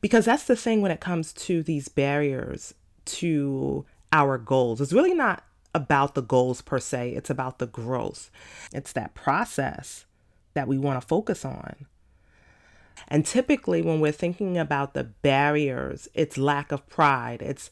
Because 0.00 0.24
that's 0.26 0.44
the 0.44 0.56
thing 0.56 0.82
when 0.82 0.92
it 0.92 1.00
comes 1.00 1.32
to 1.32 1.62
these 1.62 1.88
barriers 1.88 2.74
to 3.06 3.84
our 4.12 4.38
goals. 4.38 4.80
It's 4.80 4.92
really 4.92 5.14
not 5.14 5.44
about 5.74 6.14
the 6.14 6.22
goals 6.22 6.60
per 6.62 6.78
se, 6.78 7.12
it's 7.12 7.30
about 7.30 7.58
the 7.58 7.66
growth. 7.66 8.30
It's 8.72 8.92
that 8.92 9.14
process 9.14 10.04
that 10.54 10.68
we 10.68 10.78
want 10.78 11.00
to 11.00 11.06
focus 11.06 11.44
on. 11.44 11.86
And 13.08 13.24
typically, 13.24 13.82
when 13.82 14.00
we're 14.00 14.12
thinking 14.12 14.58
about 14.58 14.94
the 14.94 15.04
barriers, 15.04 16.08
it's 16.14 16.36
lack 16.36 16.70
of 16.70 16.88
pride, 16.88 17.42
it's 17.42 17.70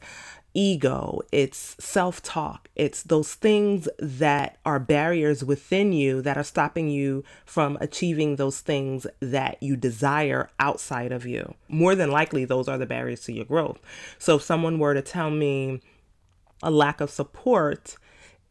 ego, 0.54 1.20
it's 1.30 1.76
self 1.78 2.22
talk, 2.22 2.68
it's 2.74 3.02
those 3.02 3.34
things 3.34 3.88
that 3.98 4.58
are 4.64 4.80
barriers 4.80 5.44
within 5.44 5.92
you 5.92 6.22
that 6.22 6.36
are 6.36 6.44
stopping 6.44 6.88
you 6.88 7.24
from 7.44 7.76
achieving 7.80 8.36
those 8.36 8.60
things 8.60 9.06
that 9.20 9.62
you 9.62 9.76
desire 9.76 10.50
outside 10.58 11.12
of 11.12 11.26
you. 11.26 11.54
More 11.68 11.94
than 11.94 12.10
likely, 12.10 12.44
those 12.44 12.68
are 12.68 12.78
the 12.78 12.86
barriers 12.86 13.22
to 13.24 13.32
your 13.32 13.44
growth. 13.44 13.80
So, 14.18 14.36
if 14.36 14.42
someone 14.42 14.78
were 14.78 14.94
to 14.94 15.02
tell 15.02 15.30
me 15.30 15.80
a 16.62 16.70
lack 16.70 17.00
of 17.00 17.10
support 17.10 17.96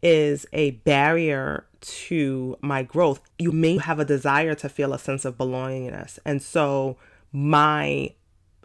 is 0.01 0.45
a 0.53 0.71
barrier 0.71 1.65
to 1.81 2.57
my 2.61 2.83
growth, 2.83 3.21
you 3.37 3.51
may 3.51 3.77
have 3.77 3.99
a 3.99 4.05
desire 4.05 4.55
to 4.55 4.69
feel 4.69 4.93
a 4.93 4.99
sense 4.99 5.25
of 5.25 5.37
belongingness. 5.37 6.19
And 6.25 6.41
so, 6.41 6.97
my 7.31 8.11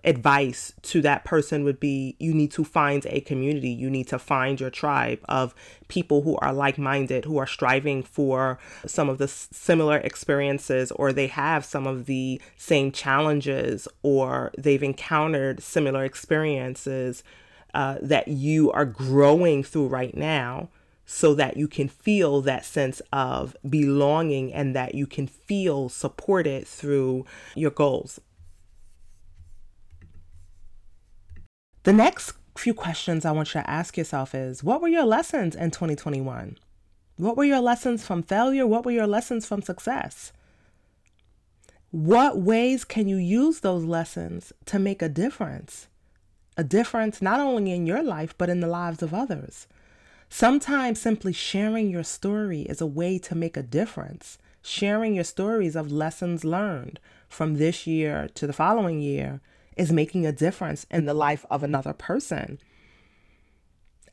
advice 0.05 0.73
to 0.83 1.01
that 1.01 1.25
person 1.25 1.63
would 1.65 1.79
be 1.79 2.17
you 2.19 2.35
need 2.35 2.51
to 2.51 2.65
find 2.65 3.07
a 3.07 3.21
community. 3.21 3.71
You 3.71 3.89
need 3.89 4.09
to 4.09 4.19
find 4.19 4.61
your 4.61 4.71
tribe 4.71 5.21
of 5.29 5.55
people 5.89 6.23
who 6.23 6.37
are 6.39 6.53
like 6.53 6.79
minded, 6.79 7.25
who 7.25 7.39
are 7.39 7.47
striving 7.47 8.03
for 8.03 8.59
some 8.87 9.09
of 9.09 9.19
the 9.19 9.29
similar 9.29 9.99
experiences, 9.99 10.91
or 10.93 11.13
they 11.13 11.29
have 11.29 11.65
some 11.65 11.87
of 11.87 12.07
the 12.07 12.41
same 12.57 12.91
challenges, 12.91 13.87
or 14.03 14.51
they've 14.59 14.83
encountered 14.83 15.63
similar 15.63 16.05
experiences 16.05 17.23
uh, 17.75 17.97
that 18.03 18.29
you 18.29 18.71
are 18.73 18.85
growing 18.85 19.63
through 19.63 19.87
right 19.87 20.17
now. 20.17 20.69
So 21.15 21.35
that 21.35 21.59
you 21.59 21.69
can 21.69 21.89
feel 21.89 22.41
that 22.41 22.65
sense 22.65 23.03
of 23.13 23.55
belonging 23.69 24.51
and 24.51 24.75
that 24.75 24.95
you 24.95 25.07
can 25.07 25.27
feel 25.27 25.91
supported 25.91 26.67
through 26.67 27.27
your 27.55 27.71
goals. 27.71 28.19
The 31.83 31.93
next 31.93 32.33
few 32.57 32.73
questions 32.73 33.27
I 33.27 33.33
want 33.33 33.55
you 33.55 33.61
to 33.61 33.71
ask 33.71 33.99
yourself 33.99 34.35
is 34.35 34.65
what 34.65 34.81
were 34.81 34.89
your 34.89 35.05
lessons 35.05 35.55
in 35.55 35.71
2021? 35.71 36.57
What 37.19 37.37
were 37.37 37.45
your 37.45 37.61
lessons 37.61 38.07
from 38.07 38.23
failure? 38.23 38.67
What 38.67 38.87
were 38.87 38.91
your 38.91 39.07
lessons 39.07 39.45
from 39.45 39.61
success? 39.61 40.33
What 41.91 42.39
ways 42.39 42.85
can 42.85 43.07
you 43.07 43.19
use 43.19 43.61
those 43.61 43.85
lessons 43.85 44.55
to 44.65 44.79
make 44.79 45.03
a 45.03 45.11
difference? 45.11 45.89
A 46.57 46.65
difference 46.65 47.21
not 47.21 47.39
only 47.39 47.73
in 47.73 47.87
your 47.87 48.03
life, 48.03 48.35
but 48.39 48.49
in 48.49 48.61
the 48.61 48.67
lives 48.67 49.03
of 49.03 49.13
others. 49.13 49.67
Sometimes 50.35 50.99
simply 50.99 51.35
sharing 51.35 51.91
your 51.91 52.03
story 52.03 52.63
is 52.63 52.81
a 52.81 52.87
way 52.87 53.19
to 53.19 53.35
make 53.35 53.55
a 53.55 53.63
difference. 53.63 54.39
Sharing 54.63 55.15
your 55.15 55.25
stories 55.25 55.77
of 55.77 55.93
lessons 55.93 56.43
learned 56.43 56.99
from 57.29 57.57
this 57.57 57.87
year 57.87 58.31
to 58.37 58.47
the 58.47 58.55
following 58.55 58.99
year 58.99 59.43
is 59.77 59.93
making 59.93 60.25
a 60.25 60.33
difference 60.33 60.87
in 60.91 61.05
the 61.05 61.13
life 61.13 61.45
of 61.51 61.63
another 61.63 61.93
person. 61.93 62.59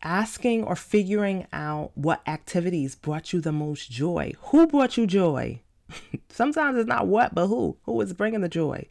Asking 0.03 0.65
or 0.65 0.75
figuring 0.75 1.47
out 1.53 1.91
what 1.95 2.21
activities 2.27 2.95
brought 2.95 3.31
you 3.31 3.39
the 3.39 3.53
most 3.53 3.89
joy. 3.89 4.33
Who 4.47 4.67
brought 4.67 4.97
you 4.97 5.07
joy? 5.07 5.61
Sometimes 6.29 6.79
it's 6.79 6.89
not 6.89 7.07
what, 7.07 7.33
but 7.33 7.47
who. 7.47 7.77
Who 7.83 8.01
is 8.01 8.11
bringing 8.11 8.41
the 8.41 8.49
joy? 8.49 8.88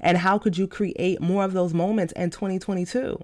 And 0.00 0.16
how 0.16 0.38
could 0.38 0.56
you 0.56 0.66
create 0.66 1.20
more 1.20 1.44
of 1.44 1.52
those 1.52 1.74
moments 1.74 2.14
in 2.14 2.30
2022? 2.30 3.22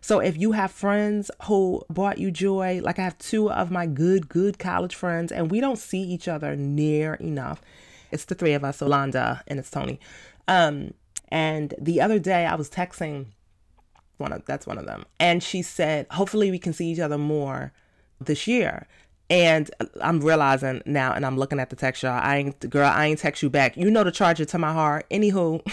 So 0.00 0.18
if 0.20 0.36
you 0.36 0.52
have 0.52 0.70
friends 0.70 1.30
who 1.44 1.82
brought 1.90 2.18
you 2.18 2.30
joy, 2.30 2.80
like 2.82 2.98
I 2.98 3.02
have 3.02 3.18
two 3.18 3.50
of 3.50 3.70
my 3.70 3.86
good, 3.86 4.28
good 4.28 4.58
college 4.58 4.94
friends, 4.94 5.30
and 5.30 5.50
we 5.50 5.60
don't 5.60 5.78
see 5.78 6.00
each 6.00 6.26
other 6.26 6.56
near 6.56 7.14
enough. 7.14 7.60
It's 8.10 8.24
the 8.24 8.34
three 8.34 8.54
of 8.54 8.64
us, 8.64 8.80
Olanda 8.80 9.42
and 9.46 9.58
it's 9.58 9.70
Tony. 9.70 10.00
Um, 10.48 10.94
and 11.28 11.74
the 11.78 12.00
other 12.00 12.18
day 12.18 12.46
I 12.46 12.54
was 12.54 12.70
texting 12.70 13.26
one 14.16 14.32
of 14.32 14.44
that's 14.46 14.66
one 14.66 14.78
of 14.78 14.86
them. 14.86 15.04
And 15.18 15.42
she 15.42 15.62
said, 15.62 16.06
hopefully 16.10 16.50
we 16.50 16.58
can 16.58 16.72
see 16.72 16.90
each 16.90 16.98
other 16.98 17.18
more 17.18 17.72
this 18.20 18.46
year. 18.46 18.86
And 19.28 19.70
I'm 20.02 20.20
realizing 20.20 20.82
now, 20.86 21.12
and 21.12 21.24
I'm 21.24 21.36
looking 21.36 21.60
at 21.60 21.70
the 21.70 21.76
text, 21.76 22.02
y'all. 22.02 22.20
I 22.20 22.38
ain't, 22.38 22.68
girl, 22.68 22.90
I 22.92 23.06
ain't 23.06 23.20
text 23.20 23.42
you 23.42 23.50
back. 23.50 23.76
You 23.76 23.88
know 23.90 24.02
the 24.02 24.10
charge 24.10 24.40
it 24.40 24.48
to 24.48 24.58
my 24.58 24.72
heart. 24.72 25.06
Anywho. 25.10 25.64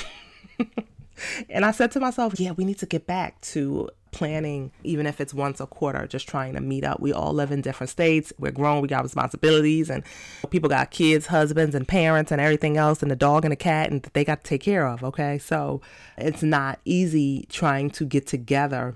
and 1.50 1.65
I 1.65 1.72
said 1.72 1.91
to 1.93 2.00
myself, 2.00 2.39
yeah, 2.39 2.51
we 2.51 2.65
need 2.65 2.77
to 2.79 2.86
get 2.86 3.07
back 3.07 3.41
to 3.41 3.89
planning, 4.17 4.71
even 4.83 5.05
if 5.05 5.21
it's 5.21 5.33
once 5.33 5.59
a 5.59 5.67
quarter, 5.67 6.07
just 6.07 6.27
trying 6.27 6.53
to 6.55 6.62
meet 6.62 6.83
up. 6.83 7.00
We 7.00 7.13
all 7.13 7.33
live 7.33 7.51
in 7.51 7.62
different 7.62 7.91
states. 7.91 8.33
We're 8.39 8.51
grown, 8.51 8.81
we 8.81 8.88
got 8.88 9.03
responsibilities, 9.03 9.89
and 9.89 10.03
people 10.50 10.69
got 10.69 10.89
kids, 10.89 11.27
husbands, 11.27 11.75
and 11.75 11.88
parents, 11.88 12.31
and 12.31 12.41
everything 12.41 12.77
else, 12.77 13.03
and 13.03 13.12
a 13.12 13.15
dog 13.15 13.45
and 13.45 13.53
a 13.53 13.57
cat, 13.57 13.91
and 13.91 14.01
they 14.13 14.25
got 14.25 14.43
to 14.43 14.50
take 14.50 14.62
care 14.62 14.88
of, 14.88 15.03
okay? 15.03 15.38
So 15.38 15.81
it's 16.17 16.41
not 16.41 16.79
easy 16.83 17.45
trying 17.50 17.91
to 17.91 18.05
get 18.05 18.25
together 18.25 18.95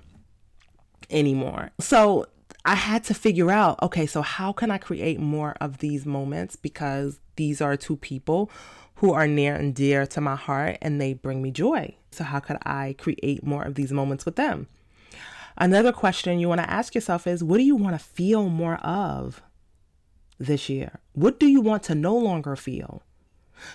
anymore. 1.08 1.70
So 1.78 2.26
I 2.64 2.74
had 2.74 3.04
to 3.04 3.14
figure 3.14 3.50
out 3.50 3.80
okay, 3.82 4.06
so 4.06 4.22
how 4.22 4.52
can 4.52 4.70
I 4.70 4.78
create 4.78 5.20
more 5.20 5.56
of 5.60 5.78
these 5.78 6.04
moments 6.04 6.56
because 6.56 7.20
these 7.36 7.60
are 7.60 7.76
two 7.76 7.96
people 7.96 8.50
who 9.02 9.12
are 9.12 9.26
near 9.26 9.54
and 9.56 9.74
dear 9.74 10.06
to 10.06 10.20
my 10.20 10.36
heart 10.36 10.78
and 10.80 11.00
they 11.00 11.12
bring 11.12 11.42
me 11.42 11.50
joy. 11.50 11.92
So, 12.12 12.22
how 12.22 12.38
could 12.38 12.58
I 12.62 12.94
create 12.96 13.42
more 13.42 13.64
of 13.64 13.74
these 13.74 13.92
moments 13.92 14.24
with 14.24 14.36
them? 14.36 14.68
Another 15.56 15.92
question 15.92 16.38
you 16.38 16.48
want 16.48 16.60
to 16.60 16.70
ask 16.70 16.94
yourself 16.94 17.26
is 17.26 17.44
what 17.44 17.58
do 17.58 17.64
you 17.64 17.76
want 17.76 17.98
to 17.98 18.04
feel 18.04 18.48
more 18.48 18.76
of 18.76 19.42
this 20.38 20.68
year? 20.68 21.00
What 21.12 21.38
do 21.38 21.46
you 21.46 21.60
want 21.60 21.82
to 21.84 21.94
no 21.94 22.16
longer 22.16 22.56
feel? 22.56 23.02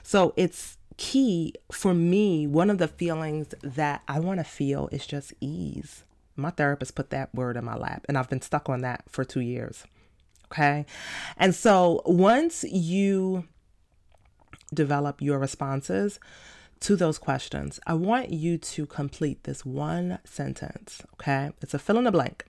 So, 0.04 0.34
it's 0.36 0.78
key 0.98 1.54
for 1.72 1.94
me. 1.94 2.48
One 2.48 2.70
of 2.70 2.78
the 2.78 2.88
feelings 2.88 3.54
that 3.62 4.02
I 4.08 4.20
want 4.20 4.40
to 4.40 4.44
feel 4.44 4.90
is 4.92 5.06
just 5.06 5.34
ease. 5.40 6.04
My 6.36 6.50
therapist 6.50 6.96
put 6.96 7.10
that 7.12 7.34
word 7.34 7.56
in 7.56 7.66
my 7.66 7.76
lap, 7.76 8.06
and 8.10 8.18
I've 8.18 8.30
been 8.30 8.42
stuck 8.42 8.70
on 8.70 8.82
that 8.82 9.04
for 9.08 9.24
two 9.24 9.40
years. 9.40 9.86
Okay. 10.52 10.86
And 11.38 11.54
so 11.54 12.02
once 12.06 12.64
you 12.64 13.46
develop 14.74 15.22
your 15.22 15.40
responses 15.40 16.20
to 16.82 16.96
those 16.96 17.18
questions, 17.18 17.80
I 17.86 17.94
want 17.94 18.32
you 18.32 18.58
to 18.58 18.86
complete 18.86 19.44
this 19.44 19.66
one 19.66 20.20
sentence. 20.24 21.02
Okay. 21.14 21.52
It's 21.62 21.74
a 21.74 21.80
fill 21.80 21.98
in 21.98 22.06
the 22.06 22.12
blank. 22.12 22.46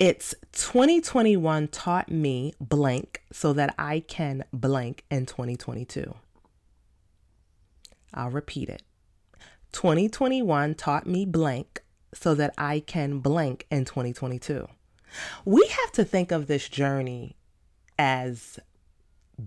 It's 0.00 0.34
2021 0.52 1.68
taught 1.68 2.10
me 2.10 2.54
blank 2.60 3.22
so 3.30 3.52
that 3.52 3.74
I 3.78 4.00
can 4.00 4.44
blank 4.52 5.04
in 5.10 5.26
2022. 5.26 6.14
I'll 8.14 8.30
repeat 8.30 8.68
it. 8.68 8.82
2021 9.72 10.74
taught 10.74 11.06
me 11.06 11.24
blank 11.24 11.82
so 12.14 12.34
that 12.34 12.52
I 12.58 12.80
can 12.80 13.20
blank 13.20 13.66
in 13.70 13.84
2022. 13.84 14.68
We 15.44 15.66
have 15.66 15.92
to 15.92 16.04
think 16.04 16.32
of 16.32 16.46
this 16.46 16.68
journey 16.68 17.36
as 17.98 18.58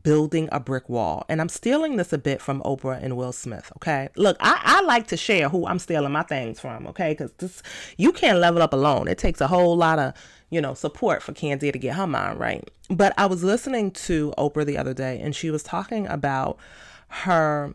building 0.04 0.50
a 0.52 0.60
brick 0.60 0.90
wall. 0.90 1.26
And 1.30 1.42
I'm 1.42 1.50
stealing 1.50 1.96
this 1.96 2.14
a 2.14 2.18
bit 2.18 2.42
from 2.42 2.62
Oprah 2.62 3.02
and 3.02 3.18
Will 3.18 3.32
Smith. 3.32 3.72
Okay. 3.78 4.10
Look, 4.16 4.38
I, 4.40 4.60
I 4.64 4.82
like 4.82 5.08
to 5.08 5.18
share 5.18 5.50
who 5.50 5.68
I'm 5.68 5.80
stealing 5.80 6.12
my 6.12 6.24
things 6.24 6.60
from. 6.60 6.88
Okay. 6.88 7.12
Because 7.14 7.32
this, 7.34 7.64
you 7.98 8.12
can't 8.12 8.40
level 8.40 8.62
up 8.62 8.74
alone. 8.74 9.08
It 9.08 9.18
takes 9.18 9.42
a 9.42 9.48
whole 9.48 9.76
lot 9.76 10.00
of, 10.00 10.14
you 10.50 10.62
know, 10.62 10.74
support 10.74 11.22
for 11.22 11.34
Candia 11.34 11.72
to 11.72 11.80
get 11.80 11.96
her 11.96 12.08
mind 12.08 12.40
right. 12.40 12.70
But 12.90 13.14
I 13.18 13.26
was 13.26 13.44
listening 13.44 13.92
to 13.92 14.34
Oprah 14.38 14.66
the 14.66 14.78
other 14.78 14.94
day 14.94 15.20
and 15.20 15.36
she 15.36 15.50
was 15.50 15.64
talking 15.64 16.08
about 16.08 16.58
her 17.08 17.74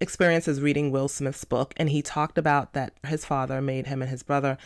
experiences 0.00 0.62
reading 0.62 0.90
Will 0.90 1.08
Smith's 1.08 1.44
book, 1.44 1.74
and 1.76 1.90
he 1.90 2.00
talked 2.00 2.38
about 2.38 2.72
that 2.72 2.94
his 3.06 3.24
father 3.24 3.60
made 3.60 3.86
him 3.86 4.00
and 4.00 4.10
his 4.10 4.22
brother 4.22 4.56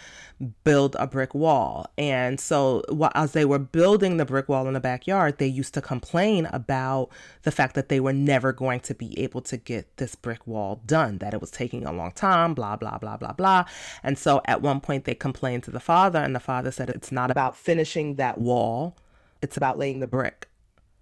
build 0.63 0.97
a 0.99 1.07
brick 1.07 1.35
wall. 1.35 1.87
And 1.99 2.39
so, 2.39 2.83
as 3.15 3.33
they 3.33 3.45
were 3.45 3.59
building 3.59 4.17
the 4.17 4.25
brick 4.25 4.49
wall 4.49 4.69
in 4.69 4.75
the 4.75 4.81
backyard, 4.81 5.39
they 5.39 5.47
used 5.47 5.75
to 5.75 5.83
complain 5.83 6.47
about 6.47 7.09
the 7.43 7.51
fact 7.51 7.75
that 7.75 7.89
they 7.89 7.99
were 7.99 8.13
never 8.13 8.53
going 8.53 8.81
to 8.81 8.95
be 8.95 9.19
able 9.19 9.41
to 9.43 9.57
get 9.57 9.97
this 9.97 10.15
brick 10.15 10.47
wall 10.47 10.81
done, 10.87 11.19
that 11.19 11.35
it 11.35 11.41
was 11.41 11.51
taking 11.51 11.85
a 11.85 11.93
long 11.93 12.13
time, 12.13 12.55
blah, 12.55 12.77
blah, 12.77 12.99
blah, 12.99 13.17
blah, 13.17 13.33
blah. 13.33 13.65
And 14.03 14.17
so, 14.17 14.41
at 14.45 14.63
one 14.63 14.81
point, 14.81 15.05
they 15.05 15.15
complained 15.15 15.65
to 15.65 15.71
the 15.73 15.81
father, 15.81 16.21
and 16.21 16.35
the 16.35 16.41
father 16.41 16.71
said, 16.71 16.89
It's 16.91 17.11
not 17.11 17.31
about 17.31 17.57
finishing 17.57 18.15
that 18.17 18.39
wall, 18.39 18.97
it's 19.43 19.57
about 19.57 19.79
laying 19.79 19.99
the 20.01 20.07
brick. 20.07 20.49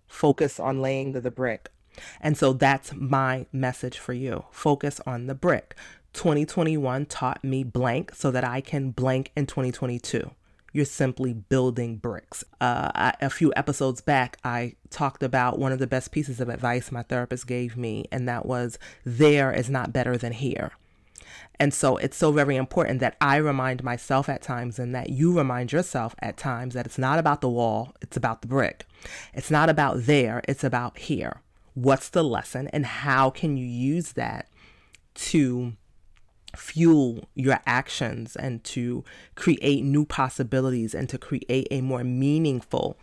Focus 0.07 0.59
on 0.59 0.81
laying 0.81 1.13
the, 1.13 1.21
the 1.21 1.31
brick 1.31 1.71
and 2.21 2.37
so 2.37 2.53
that's 2.53 2.93
my 2.95 3.47
message 3.53 3.99
for 3.99 4.13
you. 4.13 4.45
Focus 4.51 5.01
on 5.07 5.27
the 5.27 5.35
brick. 5.35 5.75
2021 6.13 7.07
taught 7.07 7.43
me 7.43 7.65
blank 7.65 8.15
so 8.15 8.31
that 8.31 8.45
I 8.45 8.61
can 8.61 8.91
blank 8.91 9.31
in 9.37 9.47
2022. 9.47 10.31
You're 10.75 10.85
simply 10.87 11.35
building 11.35 11.97
bricks. 11.97 12.45
Uh, 12.61 12.91
I, 12.95 13.15
a 13.21 13.29
few 13.29 13.53
episodes 13.57 14.01
back, 14.01 14.39
I 14.43 14.75
talked 14.91 15.23
about 15.23 15.59
one 15.59 15.73
of 15.73 15.79
the 15.79 15.87
best 15.87 16.13
pieces 16.13 16.41
of 16.41 16.49
advice 16.49 16.91
my 16.91 17.03
therapist 17.03 17.47
gave 17.47 17.77
me, 17.77 18.07
and 18.11 18.27
that 18.27 18.47
was 18.47 18.79
there 19.05 19.53
is 19.53 19.69
not 19.69 19.93
better 19.93 20.17
than 20.17 20.33
here. 20.33 20.73
And 21.61 21.75
so 21.75 21.99
it's 21.99 22.17
so 22.17 22.33
very 22.33 22.57
important 22.57 23.01
that 23.01 23.17
I 23.21 23.37
remind 23.37 23.85
myself 23.85 24.29
at 24.29 24.43
times 24.43 24.79
and 24.79 24.95
that 24.95 25.11
you 25.11 25.37
remind 25.37 25.73
yourself 25.73 26.15
at 26.21 26.39
times 26.39 26.75
that 26.75 26.87
it's 26.87 26.99
not 26.99 27.19
about 27.19 27.43
the 27.43 27.51
wall, 27.51 27.95
it's 28.01 28.17
about 28.17 28.41
the 28.41 28.49
brick. 28.49 28.87
It's 29.35 29.51
not 29.51 29.69
about 29.69 30.05
there, 30.05 30.43
it's 30.49 30.65
about 30.65 30.99
here 30.99 31.43
what's 31.75 32.09
the 32.11 32.25
lesson 32.25 32.69
and 32.69 32.85
how 32.85 33.31
can 33.31 33.57
you 33.57 33.67
use 33.67 34.13
that 34.13 34.49
to 35.15 35.73
fuel 36.57 37.29
your 37.35 37.61
actions 37.67 38.37
and 38.37 38.63
to 38.65 39.05
create 39.35 39.83
new 39.83 40.05
possibilities 40.05 40.95
and 40.95 41.09
to 41.09 41.19
create 41.19 41.67
a 41.71 41.81
more 41.81 42.05
meaningful 42.05 42.99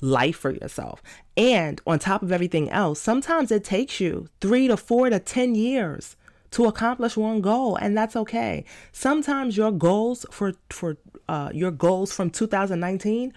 life 0.00 0.36
for 0.36 0.50
yourself. 0.50 1.02
And 1.36 1.80
on 1.86 1.98
top 1.98 2.22
of 2.22 2.32
everything 2.32 2.70
else, 2.70 3.00
sometimes 3.00 3.50
it 3.50 3.64
takes 3.64 4.00
you 4.00 4.28
three 4.40 4.68
to 4.68 4.76
four 4.76 5.10
to 5.10 5.18
10 5.18 5.54
years 5.54 6.16
to 6.52 6.66
accomplish 6.66 7.16
one 7.16 7.40
goal 7.40 7.76
and 7.76 7.96
that's 7.96 8.14
okay 8.14 8.64
sometimes 8.92 9.56
your 9.56 9.72
goals 9.72 10.24
for 10.30 10.54
for 10.70 10.96
uh, 11.28 11.50
your 11.52 11.72
goals 11.72 12.12
from 12.12 12.30
2019 12.30 13.32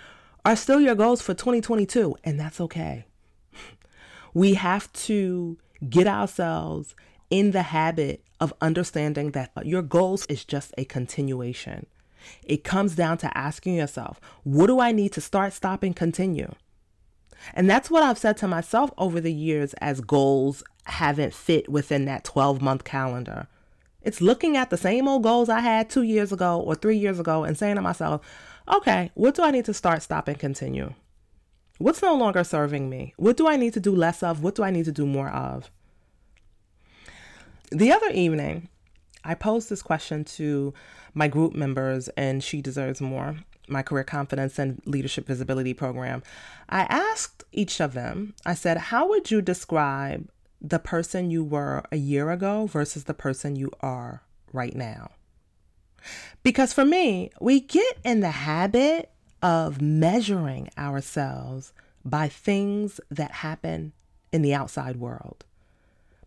are 0.45 0.55
still 0.55 0.79
your 0.79 0.93
goals 0.95 1.19
for 1.21 1.33
2022 1.33 2.15
and 2.23 2.39
that's 2.39 2.61
okay 2.61 3.05
we 4.33 4.55
have 4.55 4.91
to 4.93 5.57
get 5.89 6.07
ourselves 6.07 6.95
in 7.29 7.51
the 7.51 7.63
habit 7.63 8.23
of 8.39 8.53
understanding 8.61 9.31
that 9.31 9.51
your 9.63 9.81
goals 9.81 10.25
is 10.27 10.43
just 10.43 10.73
a 10.77 10.85
continuation. 10.85 11.85
It 12.43 12.63
comes 12.63 12.95
down 12.95 13.17
to 13.19 13.37
asking 13.37 13.75
yourself, 13.75 14.19
what 14.43 14.67
do 14.67 14.79
I 14.79 14.91
need 14.91 15.13
to 15.13 15.21
start, 15.21 15.53
stop, 15.53 15.83
and 15.83 15.95
continue? 15.95 16.53
And 17.53 17.69
that's 17.69 17.89
what 17.89 18.03
I've 18.03 18.17
said 18.17 18.37
to 18.37 18.47
myself 18.47 18.91
over 18.97 19.21
the 19.21 19.33
years 19.33 19.73
as 19.75 20.01
goals 20.01 20.63
haven't 20.85 21.33
fit 21.33 21.69
within 21.69 22.05
that 22.05 22.23
12 22.23 22.61
month 22.61 22.83
calendar. 22.83 23.47
It's 24.01 24.21
looking 24.21 24.57
at 24.57 24.69
the 24.69 24.77
same 24.77 25.07
old 25.07 25.23
goals 25.23 25.49
I 25.49 25.59
had 25.59 25.89
two 25.89 26.03
years 26.03 26.31
ago 26.31 26.59
or 26.59 26.75
three 26.75 26.97
years 26.97 27.19
ago 27.19 27.43
and 27.43 27.57
saying 27.57 27.75
to 27.75 27.81
myself, 27.81 28.25
okay, 28.67 29.11
what 29.13 29.35
do 29.35 29.43
I 29.43 29.51
need 29.51 29.65
to 29.65 29.73
start, 29.73 30.01
stop, 30.01 30.27
and 30.27 30.39
continue? 30.39 30.93
What's 31.79 32.01
no 32.01 32.13
longer 32.13 32.43
serving 32.43 32.89
me? 32.89 33.13
What 33.15 33.37
do 33.37 33.47
I 33.47 33.55
need 33.55 33.73
to 33.73 33.79
do 33.79 33.95
less 33.95 34.21
of? 34.21 34.43
What 34.43 34.53
do 34.53 34.63
I 34.63 34.69
need 34.69 34.83
to 34.85 34.91
do 34.91 35.05
more 35.05 35.29
of? 35.29 35.71
The 37.71 37.91
other 37.93 38.09
evening, 38.09 38.67
I 39.23 39.33
posed 39.33 39.69
this 39.69 39.81
question 39.81 40.25
to 40.25 40.73
my 41.13 41.29
group 41.29 41.55
members, 41.55 42.09
and 42.09 42.43
She 42.43 42.61
Deserves 42.61 42.99
More, 42.99 43.37
my 43.69 43.81
career 43.81 44.03
confidence 44.03 44.59
and 44.59 44.81
leadership 44.85 45.25
visibility 45.25 45.73
program. 45.73 46.21
I 46.67 46.81
asked 46.81 47.45
each 47.53 47.79
of 47.79 47.93
them, 47.93 48.35
I 48.45 48.55
said, 48.55 48.77
How 48.77 49.07
would 49.07 49.31
you 49.31 49.41
describe 49.41 50.29
the 50.61 50.79
person 50.79 51.31
you 51.31 51.45
were 51.45 51.85
a 51.93 51.95
year 51.95 52.29
ago 52.31 52.67
versus 52.67 53.05
the 53.05 53.13
person 53.13 53.55
you 53.55 53.71
are 53.79 54.21
right 54.51 54.75
now? 54.75 55.11
Because 56.43 56.73
for 56.73 56.83
me, 56.83 57.31
we 57.39 57.61
get 57.61 57.99
in 58.03 58.19
the 58.19 58.31
habit 58.31 59.11
of 59.41 59.81
measuring 59.81 60.69
ourselves 60.77 61.73
by 62.03 62.27
things 62.27 62.99
that 63.09 63.31
happen 63.31 63.93
in 64.31 64.41
the 64.41 64.53
outside 64.53 64.97
world. 64.97 65.45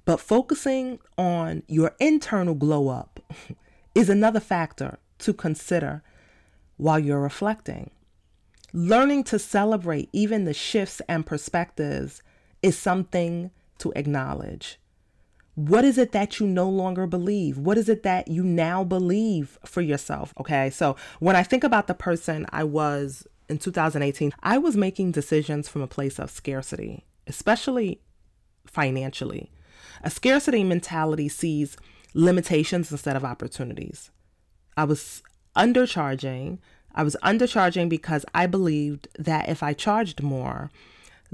But 0.05 0.21
focusing 0.21 0.99
on 1.17 1.63
your 1.69 1.95
internal 2.01 2.55
glow 2.55 2.89
up 2.89 3.21
is 3.95 4.09
another 4.09 4.41
factor 4.41 4.99
to 5.19 5.33
consider 5.33 6.03
while 6.77 6.99
you're 6.99 7.21
reflecting. 7.21 7.91
Learning 8.73 9.23
to 9.25 9.39
celebrate 9.39 10.09
even 10.13 10.45
the 10.45 10.55
shifts 10.55 11.01
and 11.09 11.27
perspectives 11.27 12.23
is 12.63 12.77
something 12.77 13.51
to 13.79 13.93
acknowledge. 13.95 14.79
What 15.55 15.85
is 15.85 15.99
it 15.99 16.13
that 16.13 16.41
you 16.41 16.47
no 16.47 16.69
longer 16.69 17.07
believe? 17.07 17.59
What 17.59 17.77
is 17.77 17.89
it 17.89 18.03
that 18.05 18.29
you 18.29 18.43
now 18.43 18.85
believe 18.85 19.59
for 19.65 19.83
yourself? 19.83 20.33
Okay, 20.41 20.71
so 20.71 20.97
when 21.21 21.37
I 21.37 21.43
think 21.43 21.63
about 21.63 21.87
the 21.87 21.95
person 21.95 22.47
I 22.51 22.65
was 22.65 23.27
in 23.49 23.59
2018, 23.59 24.33
I 24.43 24.57
was 24.57 24.77
making 24.77 25.13
decisions 25.13 25.69
from 25.69 25.83
a 25.83 25.87
place 25.87 26.19
of 26.19 26.31
scarcity, 26.31 27.05
especially 27.27 28.01
financially. 28.67 29.51
A 30.03 30.11
scarcity 30.11 30.65
mentality 30.65 31.29
sees 31.29 31.77
limitations 32.15 32.91
instead 32.91 33.17
of 33.17 33.25
opportunities. 33.25 34.11
I 34.77 34.85
was 34.85 35.23
undercharging. 35.55 36.59
I 36.95 37.03
was 37.03 37.17
undercharging 37.23 37.89
because 37.89 38.25
I 38.35 38.47
believed 38.47 39.09
that 39.19 39.49
if 39.51 39.63
I 39.63 39.75
charged 39.75 40.23
more, 40.23 40.71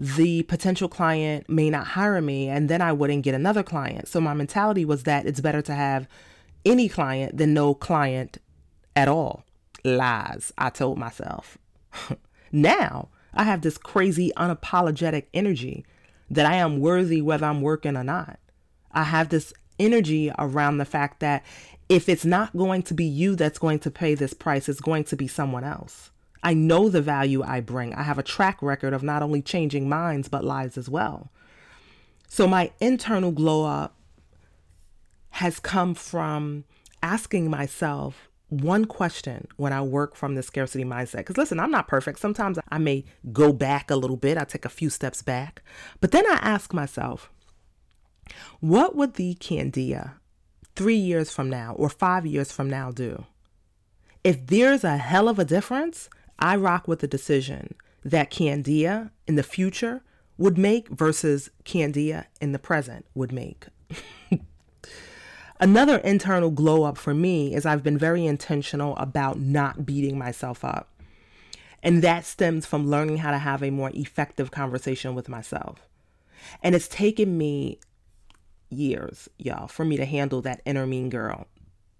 the 0.01 0.45
potential 0.45 0.89
client 0.89 1.51
may 1.51 1.69
not 1.69 1.89
hire 1.89 2.21
me 2.21 2.49
and 2.49 2.69
then 2.69 2.81
I 2.81 2.93
wouldn't 2.93 3.25
get 3.25 3.35
another 3.35 3.65
client. 3.65 4.07
So 4.07 4.21
my 4.21 4.33
mentality 4.33 4.85
was 4.85 5.03
that 5.03 5.27
it's 5.27 5.41
better 5.41 5.61
to 5.63 5.75
have 5.75 6.07
any 6.65 6.89
client 6.89 7.37
than 7.37 7.53
no 7.53 7.75
client 7.75 8.39
at 8.95 9.09
all. 9.09 9.43
Lies, 9.85 10.53
I 10.57 10.71
told 10.71 10.99
myself. 10.99 11.59
now 12.53 13.09
I 13.35 13.43
have 13.43 13.63
this 13.63 13.77
crazy, 13.77 14.31
unapologetic 14.37 15.27
energy 15.35 15.85
that 16.31 16.47
I 16.47 16.55
am 16.55 16.79
worthy 16.79 17.21
whether 17.21 17.47
I'm 17.47 17.61
working 17.61 17.97
or 17.97 18.05
not. 18.05 18.39
I 18.93 19.03
have 19.03 19.31
this 19.31 19.53
energy 19.81 20.31
around 20.39 20.79
the 20.79 20.85
fact 20.85 21.19
that 21.21 21.45
if 21.89 22.09
it's 22.09 22.25
not 22.25 22.57
going 22.57 22.83
to 22.85 22.95
be 22.95 23.05
you 23.05 23.35
that's 23.35 23.59
going 23.59 23.81
to 23.81 23.91
pay 23.91 24.15
this 24.15 24.33
price, 24.33 24.69
it's 24.69 24.81
going 24.81 25.05
to 25.05 25.17
be 25.17 25.27
someone 25.27 25.65
else. 25.65 26.11
I 26.43 26.55
know 26.55 26.89
the 26.89 27.03
value 27.03 27.43
I 27.43 27.61
bring. 27.61 27.95
I 27.95 28.03
have 28.03 28.19
a 28.19 28.23
track 28.23 28.63
record 28.63 28.93
of 28.93 29.03
not 29.03 29.23
only 29.23 29.43
changing 29.43 29.89
minds, 29.89 30.29
but 30.29 30.45
lives 30.45 30.79
as 30.79 30.89
well. 30.89 31.31
So 32.29 32.47
my 32.47 32.71
internal 32.81 33.33
glow 33.33 33.65
up 33.65 33.97
has 35.31 35.59
come 35.61 35.95
from 35.95 36.65
asking 37.03 37.51
myself 37.51 38.29
one 38.49 38.87
question 38.87 39.47
when 39.57 39.73
I 39.73 39.83
work 39.83 40.15
from 40.17 40.35
the 40.35 40.43
scarcity 40.43 40.85
mindset. 40.85 41.19
Because 41.19 41.37
listen, 41.37 41.61
I'm 41.61 41.71
not 41.71 41.89
perfect. 41.89 42.19
Sometimes 42.19 42.59
I 42.71 42.79
may 42.79 43.05
go 43.33 43.53
back 43.53 43.91
a 43.91 43.97
little 43.97 44.17
bit, 44.17 44.39
I 44.39 44.45
take 44.45 44.65
a 44.65 44.71
few 44.71 44.91
steps 44.91 45.23
back. 45.23 45.63
But 46.01 46.13
then 46.13 46.27
I 46.27 46.39
ask 46.41 46.73
myself, 46.73 47.31
what 48.61 48.95
would 48.95 49.15
the 49.15 49.35
Candia 49.35 50.15
three 50.77 50.97
years 50.97 51.31
from 51.31 51.51
now 51.51 51.75
or 51.75 51.89
five 51.89 52.27
years 52.27 52.53
from 52.53 52.71
now 52.71 52.91
do? 52.91 53.25
If 54.25 54.47
there's 54.47 54.85
a 54.85 54.97
hell 54.97 55.29
of 55.29 55.39
a 55.39 55.45
difference, 55.45 56.09
I 56.39 56.57
rock 56.57 56.87
with 56.87 57.01
the 57.01 57.09
decision 57.09 57.75
that 58.05 58.31
Candia 58.31 59.11
in 59.27 59.35
the 59.35 59.43
future 59.43 60.03
would 60.37 60.57
make 60.57 60.89
versus 60.89 61.51
Candia 61.65 62.27
in 62.41 62.53
the 62.53 62.59
present 62.59 63.05
would 63.15 63.33
make. 63.33 63.67
Another 65.61 65.99
internal 65.99 66.51
glow 66.51 66.85
up 66.85 66.97
for 66.97 67.13
me 67.13 67.55
is 67.55 67.67
I've 67.67 67.83
been 67.83 67.99
very 67.99 68.25
intentional 68.25 68.97
about 68.97 69.41
not 69.41 69.85
beating 69.85 70.17
myself 70.17 70.65
up. 70.65 70.89
And 71.83 72.03
that 72.03 72.25
stems 72.25 72.67
from 72.67 72.89
learning 72.89 73.19
how 73.19 73.33
to 73.33 73.39
have 73.39 73.63
a 73.63 73.71
more 73.71 73.91
effective 73.95 74.51
conversation 74.51 75.15
with 75.15 75.29
myself. 75.29 75.89
And 76.63 76.75
it's 76.75 76.89
taken 76.89 77.37
me 77.37 77.81
years, 78.71 79.29
y'all, 79.39 79.67
for 79.67 79.85
me 79.85 79.97
to 79.97 80.05
handle 80.05 80.41
that 80.43 80.63
inner 80.65 80.87
mean 80.87 81.11
girl. 81.11 81.47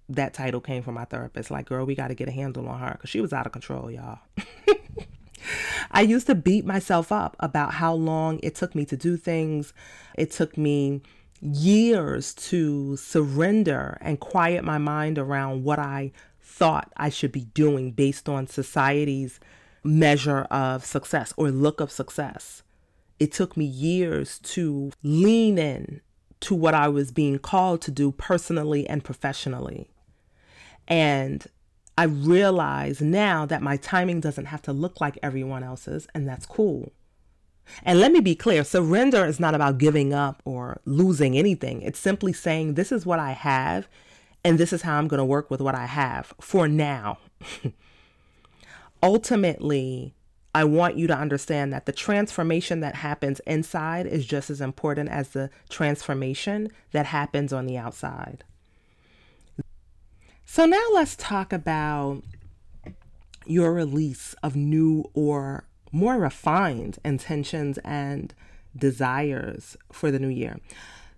That 0.09 0.35
title 0.35 0.61
came 0.61 0.83
from 0.83 0.95
my 0.95 1.05
therapist. 1.05 1.51
Like, 1.51 1.67
girl, 1.67 1.85
we 1.85 1.95
got 1.95 2.09
to 2.09 2.15
get 2.15 2.29
a 2.29 2.33
handle 2.33 2.69
on 2.69 2.81
her 2.81 2.93
because 2.93 3.11
she 3.11 3.21
was 3.21 3.33
out 3.33 3.47
of 3.47 3.53
control, 3.53 3.91
y'all. 3.91 4.21
I 5.91 6.03
used 6.03 6.27
to 6.27 6.35
beat 6.35 6.65
myself 6.65 7.13
up 7.13 7.37
about 7.41 7.75
how 7.75 7.95
long 7.95 8.41
it 8.43 8.55
took 8.55 8.75
me 8.75 8.85
to 8.87 8.97
do 8.97 9.17
things. 9.17 9.73
It 10.17 10.31
took 10.31 10.57
me 10.57 11.03
years 11.41 12.35
to 12.35 12.97
surrender 12.97 13.99
and 14.01 14.19
quiet 14.19 14.65
my 14.65 14.79
mind 14.79 15.19
around 15.19 15.65
what 15.65 15.79
I 15.79 16.13
thought 16.41 16.93
I 16.97 17.09
should 17.11 17.33
be 17.33 17.45
doing 17.45 17.93
based 17.93 18.29
on 18.29 18.47
society's 18.47 19.39
measure 19.85 20.43
of 20.51 20.85
success 20.85 21.33
or 21.37 21.51
look 21.51 21.81
of 21.81 21.93
success. 21.93 22.63
It 23.19 23.33
took 23.33 23.57
me 23.57 23.65
years 23.65 24.39
to 24.41 24.93
lean 25.03 25.59
in 25.59 26.01
to 26.41 26.55
what 26.55 26.75
I 26.75 26.89
was 26.89 27.11
being 27.11 27.39
called 27.39 27.83
to 27.83 27.91
do 27.91 28.13
personally 28.13 28.89
and 28.89 29.03
professionally. 29.05 29.91
And 30.89 31.47
I 31.97 32.05
realize 32.05 33.01
now 33.01 33.45
that 33.47 33.63
my 33.63 33.77
timing 33.77 34.21
doesn't 34.21 34.47
have 34.47 34.63
to 34.63 34.73
look 34.73 35.01
like 35.01 35.19
everyone 35.23 35.63
else's, 35.63 36.09
and 36.15 36.27
that's 36.27 36.47
cool. 36.47 36.93
And 37.85 38.01
let 38.01 38.13
me 38.13 38.21
be 38.21 38.35
clear 38.35 38.65
surrender 38.65 39.27
is 39.27 39.39
not 39.39 39.55
about 39.55 39.79
giving 39.79 40.15
up 40.15 40.41
or 40.47 40.81
losing 40.87 41.37
anything. 41.37 41.83
It's 41.83 41.99
simply 41.99 42.33
saying, 42.33 42.75
This 42.75 42.91
is 42.91 43.05
what 43.05 43.19
I 43.19 43.33
have, 43.33 43.89
and 44.43 44.59
this 44.59 44.73
is 44.73 44.83
how 44.83 44.97
I'm 44.97 45.09
going 45.09 45.19
to 45.19 45.25
work 45.25 45.51
with 45.51 45.61
what 45.61 45.75
I 45.75 45.87
have 45.87 46.33
for 46.41 46.67
now. 46.67 47.19
Ultimately, 49.03 50.15
I 50.55 50.65
want 50.65 50.97
you 50.97 51.07
to 51.07 51.17
understand 51.17 51.73
that 51.73 51.87
the 51.87 51.93
transformation 51.93 52.81
that 52.81 52.97
happens 52.97 53.41
inside 53.41 54.07
is 54.07 54.27
just 54.27 54.51
as 54.51 54.61
important 54.61 55.11
as 55.11 55.29
the 55.31 55.51
transformation 55.69 56.71
that 56.93 57.07
happens 57.07 57.53
on 57.53 57.67
the 57.67 57.77
outside. 57.77 58.45
So, 60.51 60.65
now 60.65 60.83
let's 60.95 61.15
talk 61.15 61.53
about 61.53 62.23
your 63.45 63.71
release 63.75 64.35
of 64.43 64.57
new 64.57 65.05
or 65.13 65.65
more 65.93 66.17
refined 66.17 66.99
intentions 67.05 67.77
and 67.85 68.35
desires 68.75 69.77
for 69.93 70.11
the 70.11 70.19
new 70.19 70.29
year. 70.29 70.59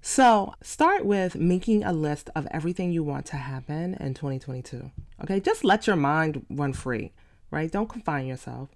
So, 0.03 0.55
start 0.63 1.07
with 1.07 1.37
making 1.37 1.85
a 1.85 1.93
list 1.93 2.29
of 2.35 2.49
everything 2.51 2.91
you 2.91 3.05
want 3.05 3.25
to 3.27 3.37
happen 3.37 3.95
in 3.95 4.15
2022. 4.15 4.91
Okay, 5.23 5.39
just 5.39 5.63
let 5.63 5.87
your 5.87 5.97
mind 5.97 6.45
run 6.51 6.73
free, 6.73 7.13
right? 7.53 7.71
Don't 7.71 7.89
confine 7.89 8.27
yourself. 8.27 8.71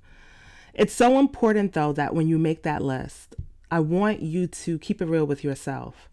It's 0.72 0.94
so 0.94 1.18
important, 1.18 1.72
though, 1.72 1.92
that 1.94 2.14
when 2.14 2.28
you 2.28 2.38
make 2.38 2.62
that 2.62 2.80
list, 2.80 3.34
I 3.72 3.80
want 3.80 4.20
you 4.20 4.46
to 4.46 4.78
keep 4.78 5.02
it 5.02 5.06
real 5.06 5.26
with 5.26 5.42
yourself 5.42 6.08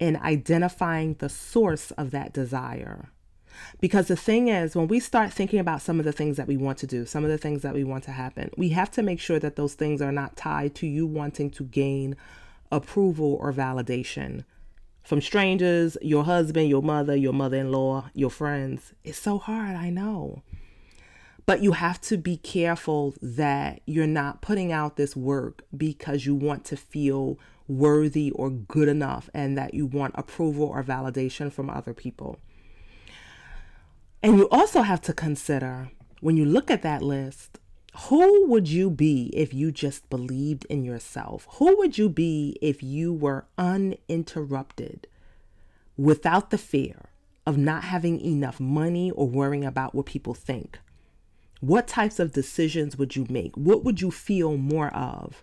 in 0.00 0.16
identifying 0.16 1.14
the 1.14 1.28
source 1.28 1.92
of 1.92 2.10
that 2.10 2.32
desire. 2.32 3.10
Because 3.80 4.08
the 4.08 4.16
thing 4.16 4.48
is, 4.48 4.74
when 4.74 4.88
we 4.88 5.00
start 5.00 5.32
thinking 5.32 5.58
about 5.58 5.82
some 5.82 5.98
of 5.98 6.04
the 6.04 6.12
things 6.12 6.36
that 6.36 6.46
we 6.46 6.56
want 6.56 6.78
to 6.78 6.86
do, 6.86 7.06
some 7.06 7.24
of 7.24 7.30
the 7.30 7.38
things 7.38 7.62
that 7.62 7.74
we 7.74 7.84
want 7.84 8.04
to 8.04 8.12
happen, 8.12 8.50
we 8.56 8.70
have 8.70 8.90
to 8.92 9.02
make 9.02 9.20
sure 9.20 9.38
that 9.38 9.56
those 9.56 9.74
things 9.74 10.00
are 10.02 10.12
not 10.12 10.36
tied 10.36 10.74
to 10.76 10.86
you 10.86 11.06
wanting 11.06 11.50
to 11.50 11.64
gain 11.64 12.16
approval 12.70 13.38
or 13.40 13.52
validation 13.52 14.44
from 15.06 15.20
strangers, 15.20 15.96
your 16.02 16.24
husband, 16.24 16.68
your 16.68 16.82
mother, 16.82 17.14
your 17.14 17.32
mother 17.32 17.58
in 17.58 17.70
law, 17.70 18.10
your 18.12 18.30
friends. 18.30 18.92
It's 19.04 19.18
so 19.18 19.38
hard, 19.38 19.76
I 19.76 19.88
know. 19.88 20.42
But 21.46 21.62
you 21.62 21.72
have 21.72 22.00
to 22.02 22.16
be 22.16 22.36
careful 22.36 23.14
that 23.22 23.82
you're 23.86 24.08
not 24.08 24.42
putting 24.42 24.72
out 24.72 24.96
this 24.96 25.14
work 25.14 25.62
because 25.76 26.26
you 26.26 26.34
want 26.34 26.64
to 26.64 26.76
feel 26.76 27.38
worthy 27.68 28.32
or 28.32 28.50
good 28.50 28.88
enough 28.88 29.30
and 29.32 29.56
that 29.56 29.74
you 29.74 29.86
want 29.86 30.14
approval 30.16 30.64
or 30.64 30.82
validation 30.82 31.52
from 31.52 31.70
other 31.70 31.94
people. 31.94 32.40
And 34.22 34.38
you 34.38 34.48
also 34.50 34.82
have 34.82 35.00
to 35.02 35.12
consider 35.12 35.90
when 36.20 36.36
you 36.36 36.44
look 36.44 36.70
at 36.70 36.82
that 36.82 37.02
list, 37.02 37.58
who 38.08 38.46
would 38.48 38.68
you 38.68 38.90
be 38.90 39.30
if 39.32 39.54
you 39.54 39.72
just 39.72 40.08
believed 40.10 40.66
in 40.66 40.84
yourself? 40.84 41.46
Who 41.52 41.76
would 41.78 41.96
you 41.96 42.08
be 42.08 42.58
if 42.60 42.82
you 42.82 43.12
were 43.12 43.46
uninterrupted 43.56 45.06
without 45.96 46.50
the 46.50 46.58
fear 46.58 47.06
of 47.46 47.56
not 47.56 47.84
having 47.84 48.20
enough 48.20 48.60
money 48.60 49.10
or 49.12 49.28
worrying 49.28 49.64
about 49.64 49.94
what 49.94 50.06
people 50.06 50.34
think? 50.34 50.78
What 51.60 51.86
types 51.86 52.18
of 52.18 52.32
decisions 52.32 52.98
would 52.98 53.16
you 53.16 53.26
make? 53.30 53.56
What 53.56 53.82
would 53.84 54.00
you 54.00 54.10
feel 54.10 54.56
more 54.56 54.94
of? 54.94 55.42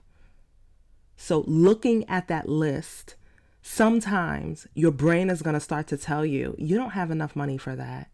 So, 1.16 1.44
looking 1.48 2.08
at 2.08 2.28
that 2.28 2.50
list, 2.50 3.16
sometimes 3.62 4.68
your 4.76 4.92
brain 4.92 5.30
is 5.30 5.42
going 5.42 5.56
to 5.56 5.60
start 5.60 5.88
to 5.88 5.98
tell 5.98 6.26
you, 6.26 6.56
you 6.58 6.76
don't 6.76 6.92
have 6.92 7.10
enough 7.10 7.36
money 7.36 7.58
for 7.58 7.76
that 7.76 8.10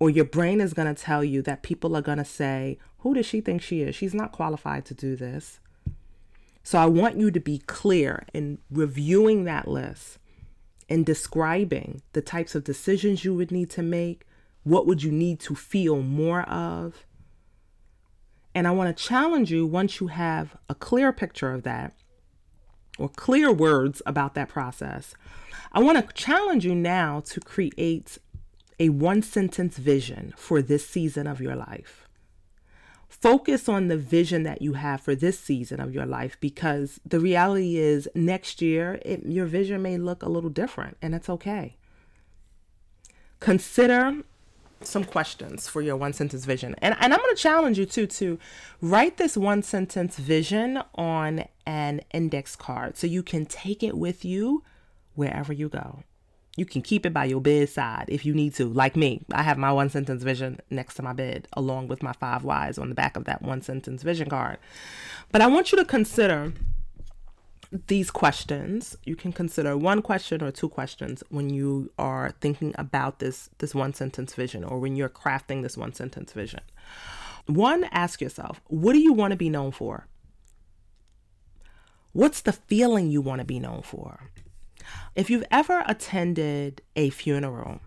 or 0.00 0.10
your 0.10 0.24
brain 0.24 0.60
is 0.60 0.74
going 0.74 0.92
to 0.92 1.00
tell 1.00 1.24
you 1.24 1.42
that 1.42 1.62
people 1.62 1.96
are 1.96 2.02
going 2.02 2.18
to 2.18 2.24
say, 2.24 2.78
Who 2.98 3.14
does 3.14 3.26
she 3.26 3.40
think 3.40 3.62
she 3.62 3.82
is? 3.82 3.94
She's 3.94 4.14
not 4.14 4.32
qualified 4.32 4.84
to 4.86 4.94
do 4.94 5.16
this. 5.16 5.60
So 6.62 6.78
I 6.78 6.86
want 6.86 7.16
you 7.16 7.30
to 7.30 7.40
be 7.40 7.58
clear 7.58 8.24
in 8.34 8.58
reviewing 8.70 9.44
that 9.44 9.68
list 9.68 10.18
and 10.88 11.04
describing 11.04 12.02
the 12.12 12.22
types 12.22 12.54
of 12.54 12.64
decisions 12.64 13.24
you 13.24 13.34
would 13.34 13.50
need 13.50 13.70
to 13.70 13.82
make. 13.82 14.26
What 14.64 14.86
would 14.86 15.02
you 15.02 15.10
need 15.10 15.40
to 15.40 15.54
feel 15.54 16.02
more 16.02 16.42
of? 16.42 17.06
And 18.54 18.66
I 18.66 18.70
want 18.72 18.94
to 18.94 19.02
challenge 19.02 19.50
you 19.50 19.66
once 19.66 20.00
you 20.00 20.08
have 20.08 20.56
a 20.68 20.74
clear 20.74 21.12
picture 21.12 21.52
of 21.52 21.62
that 21.62 21.94
or 22.98 23.08
clear 23.08 23.52
words 23.52 24.02
about 24.04 24.34
that 24.34 24.48
process. 24.48 25.14
I 25.72 25.80
want 25.80 25.98
to 25.98 26.14
challenge 26.14 26.64
you 26.64 26.74
now 26.74 27.20
to 27.26 27.40
create 27.40 28.18
a 28.78 28.88
one 28.90 29.22
sentence 29.22 29.76
vision 29.76 30.32
for 30.36 30.62
this 30.62 30.86
season 30.86 31.26
of 31.26 31.40
your 31.40 31.56
life. 31.56 32.08
Focus 33.08 33.68
on 33.68 33.88
the 33.88 33.96
vision 33.96 34.42
that 34.44 34.62
you 34.62 34.74
have 34.74 35.00
for 35.00 35.14
this 35.14 35.38
season 35.38 35.80
of 35.80 35.92
your 35.92 36.06
life 36.06 36.36
because 36.40 37.00
the 37.04 37.18
reality 37.18 37.76
is 37.76 38.08
next 38.14 38.62
year 38.62 39.00
it, 39.02 39.24
your 39.26 39.46
vision 39.46 39.82
may 39.82 39.96
look 39.96 40.22
a 40.22 40.28
little 40.28 40.50
different 40.50 40.96
and 41.02 41.14
it's 41.14 41.28
okay. 41.28 41.76
Consider 43.40 44.22
some 44.80 45.04
questions 45.04 45.68
for 45.68 45.80
your 45.82 45.96
one 45.96 46.12
sentence 46.12 46.44
vision. 46.44 46.74
And, 46.78 46.96
and 47.00 47.12
I'm 47.12 47.20
going 47.20 47.34
to 47.34 47.42
challenge 47.42 47.78
you 47.78 47.86
too 47.86 48.06
to 48.06 48.38
write 48.80 49.16
this 49.16 49.36
one 49.36 49.62
sentence 49.62 50.16
vision 50.16 50.82
on 50.94 51.44
an 51.66 52.02
index 52.12 52.54
card 52.54 52.96
so 52.96 53.06
you 53.06 53.22
can 53.22 53.46
take 53.46 53.82
it 53.82 53.96
with 53.96 54.24
you 54.24 54.62
wherever 55.14 55.52
you 55.52 55.68
go. 55.68 56.04
You 56.58 56.66
can 56.66 56.82
keep 56.82 57.06
it 57.06 57.14
by 57.14 57.26
your 57.26 57.40
bedside 57.40 58.06
if 58.08 58.26
you 58.26 58.34
need 58.34 58.52
to. 58.54 58.66
Like 58.66 58.96
me, 58.96 59.24
I 59.32 59.44
have 59.44 59.58
my 59.58 59.70
one 59.70 59.90
sentence 59.90 60.24
vision 60.24 60.58
next 60.70 60.94
to 60.94 61.02
my 61.02 61.12
bed, 61.12 61.46
along 61.52 61.86
with 61.86 62.02
my 62.02 62.12
five 62.12 62.42
whys 62.42 62.78
on 62.78 62.88
the 62.88 62.96
back 62.96 63.16
of 63.16 63.26
that 63.26 63.42
one 63.42 63.62
sentence 63.62 64.02
vision 64.02 64.28
card. 64.28 64.58
But 65.30 65.40
I 65.40 65.46
want 65.46 65.70
you 65.70 65.78
to 65.78 65.84
consider 65.84 66.52
these 67.86 68.10
questions. 68.10 68.96
You 69.04 69.14
can 69.14 69.32
consider 69.32 69.76
one 69.76 70.02
question 70.02 70.42
or 70.42 70.50
two 70.50 70.68
questions 70.68 71.22
when 71.28 71.48
you 71.48 71.92
are 71.96 72.32
thinking 72.40 72.74
about 72.76 73.20
this 73.20 73.50
this 73.58 73.72
one 73.72 73.94
sentence 73.94 74.34
vision 74.34 74.64
or 74.64 74.80
when 74.80 74.96
you're 74.96 75.08
crafting 75.08 75.62
this 75.62 75.76
one 75.76 75.92
sentence 75.92 76.32
vision. 76.32 76.60
One, 77.46 77.84
ask 77.92 78.20
yourself, 78.20 78.60
what 78.66 78.94
do 78.94 78.98
you 78.98 79.12
want 79.12 79.30
to 79.30 79.36
be 79.36 79.48
known 79.48 79.70
for? 79.70 80.08
What's 82.12 82.40
the 82.40 82.52
feeling 82.52 83.10
you 83.10 83.20
want 83.20 83.38
to 83.38 83.44
be 83.44 83.60
known 83.60 83.82
for? 83.82 84.30
If 85.14 85.30
you've 85.30 85.46
ever 85.50 85.82
attended 85.86 86.82
a 86.96 87.10
funeral 87.10 87.80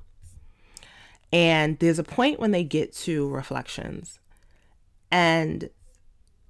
and 1.31 1.79
there's 1.79 1.99
a 1.99 2.03
point 2.03 2.39
when 2.39 2.51
they 2.51 2.63
get 2.63 2.93
to 2.97 3.29
reflections 3.29 4.19
and 5.11 5.69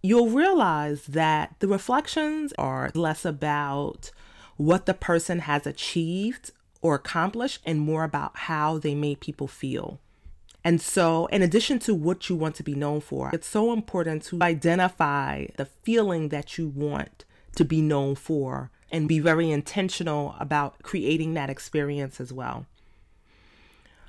you'll 0.04 0.30
realize 0.30 1.06
that 1.06 1.56
the 1.60 1.68
reflections 1.68 2.54
are 2.58 2.92
less 2.94 3.26
about 3.26 4.12
what 4.58 4.86
the 4.86 4.94
person 4.94 5.40
has 5.40 5.66
achieved 5.66 6.52
or 6.82 6.96
accomplished 6.96 7.60
and 7.66 7.80
more 7.80 8.04
about 8.04 8.36
how 8.38 8.78
they 8.78 8.96
made 8.96 9.20
people 9.20 9.48
feel. 9.48 10.00
And 10.64 10.80
so, 10.80 11.26
in 11.28 11.42
addition 11.42 11.80
to 11.80 11.96
what 11.96 12.30
you 12.30 12.36
want 12.36 12.56
to 12.56 12.64
be 12.64 12.76
known 12.76 13.02
for, 13.02 13.32
it's 13.34 13.48
so 13.48 13.74
important 13.74 14.24
to 14.26 14.40
identify 14.42 15.48
the 15.58 15.66
feeling 15.66 16.30
that 16.30 16.58
you 16.58 16.68
want 16.68 17.26
to 17.56 17.66
be 17.66 17.82
known 17.82 18.16
for 18.16 18.70
and 18.92 19.08
be 19.08 19.20
very 19.20 19.50
intentional 19.50 20.36
about 20.40 20.84
creating 20.84 21.34
that 21.34 21.50
experience 21.50 22.20
as 22.20 22.32
well. 22.32 22.66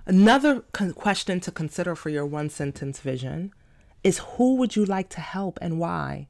Another 0.04 0.62
con- 0.72 0.92
question 0.92 1.38
to 1.40 1.52
consider 1.52 1.94
for 1.94 2.10
your 2.10 2.26
one 2.26 2.50
sentence 2.50 2.98
vision 2.98 3.52
is 4.02 4.18
who 4.36 4.56
would 4.56 4.74
you 4.74 4.84
like 4.84 5.08
to 5.10 5.20
help 5.20 5.58
and 5.62 5.78
why? 5.78 6.28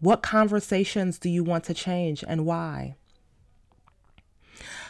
What 0.00 0.22
conversations 0.22 1.18
do 1.18 1.28
you 1.28 1.44
want 1.44 1.64
to 1.64 1.74
change 1.74 2.24
and 2.26 2.46
why? 2.46 2.96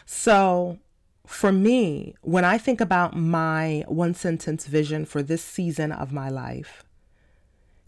So, 0.05 0.79
for 1.27 1.51
me, 1.51 2.15
when 2.21 2.45
I 2.45 2.57
think 2.57 2.79
about 2.79 3.15
my 3.15 3.83
one 3.87 4.13
sentence 4.13 4.65
vision 4.65 5.05
for 5.05 5.21
this 5.21 5.43
season 5.43 5.91
of 5.91 6.11
my 6.11 6.29
life, 6.29 6.83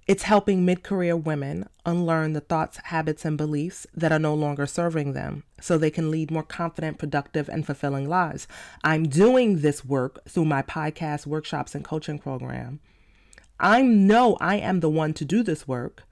it's 0.08 0.24
helping 0.24 0.66
mid 0.66 0.84
career 0.84 1.16
women 1.16 1.70
unlearn 1.86 2.34
the 2.34 2.42
thoughts, 2.42 2.78
habits, 2.86 3.24
and 3.24 3.38
beliefs 3.38 3.86
that 3.94 4.12
are 4.12 4.20
no 4.20 4.34
longer 4.34 4.66
serving 4.66 5.14
them 5.14 5.44
so 5.60 5.78
they 5.78 5.92
can 5.92 6.10
lead 6.10 6.32
more 6.32 6.44
confident, 6.44 6.98
productive, 6.98 7.48
and 7.48 7.66
fulfilling 7.66 8.10
lives. 8.10 8.48
I'm 8.84 9.08
doing 9.08 9.60
this 9.62 9.86
work 9.86 10.20
through 10.28 10.46
my 10.46 10.64
podcast, 10.64 11.28
workshops, 11.28 11.76
and 11.76 11.86
coaching 11.86 12.20
program. 12.20 12.80
I 13.60 13.84
know 13.84 14.38
I 14.42 14.56
am 14.58 14.80
the 14.80 14.90
one 14.90 15.14
to 15.14 15.26
do 15.26 15.44
this 15.44 15.68
work 15.68 16.04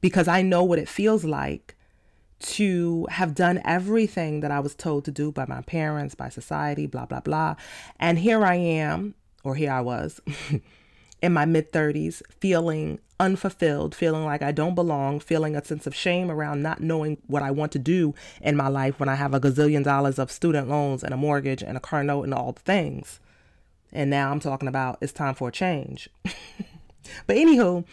because 0.00 0.28
I 0.28 0.42
know 0.42 0.62
what 0.62 0.78
it 0.78 0.88
feels 0.88 1.24
like 1.24 1.76
to 2.40 3.06
have 3.10 3.34
done 3.34 3.60
everything 3.64 4.40
that 4.40 4.50
I 4.50 4.60
was 4.60 4.74
told 4.74 5.04
to 5.04 5.10
do 5.10 5.32
by 5.32 5.46
my 5.46 5.62
parents, 5.62 6.14
by 6.14 6.28
society, 6.28 6.86
blah, 6.86 7.06
blah, 7.06 7.20
blah. 7.20 7.56
And 7.98 8.18
here 8.18 8.44
I 8.44 8.54
am, 8.54 9.14
or 9.44 9.54
here 9.54 9.72
I 9.72 9.80
was. 9.80 10.20
in 11.22 11.32
my 11.32 11.44
mid 11.46 11.72
30s 11.72 12.20
feeling 12.40 12.98
unfulfilled, 13.20 13.94
feeling 13.94 14.24
like 14.24 14.42
I 14.42 14.50
don't 14.50 14.74
belong, 14.74 15.20
feeling 15.20 15.54
a 15.54 15.64
sense 15.64 15.86
of 15.86 15.94
shame 15.94 16.30
around 16.30 16.62
not 16.62 16.80
knowing 16.80 17.18
what 17.28 17.42
I 17.42 17.52
want 17.52 17.70
to 17.72 17.78
do 17.78 18.14
in 18.40 18.56
my 18.56 18.66
life 18.66 18.98
when 18.98 19.08
I 19.08 19.14
have 19.14 19.32
a 19.32 19.40
gazillion 19.40 19.84
dollars 19.84 20.18
of 20.18 20.32
student 20.32 20.68
loans 20.68 21.04
and 21.04 21.14
a 21.14 21.16
mortgage 21.16 21.62
and 21.62 21.76
a 21.76 21.80
car 21.80 22.02
note 22.02 22.24
and 22.24 22.34
all 22.34 22.52
the 22.52 22.60
things. 22.60 23.20
And 23.92 24.10
now 24.10 24.32
I'm 24.32 24.40
talking 24.40 24.68
about 24.68 24.98
it's 25.00 25.12
time 25.12 25.34
for 25.34 25.48
a 25.48 25.52
change. 25.52 26.08
but 26.24 27.36
anywho, 27.36 27.84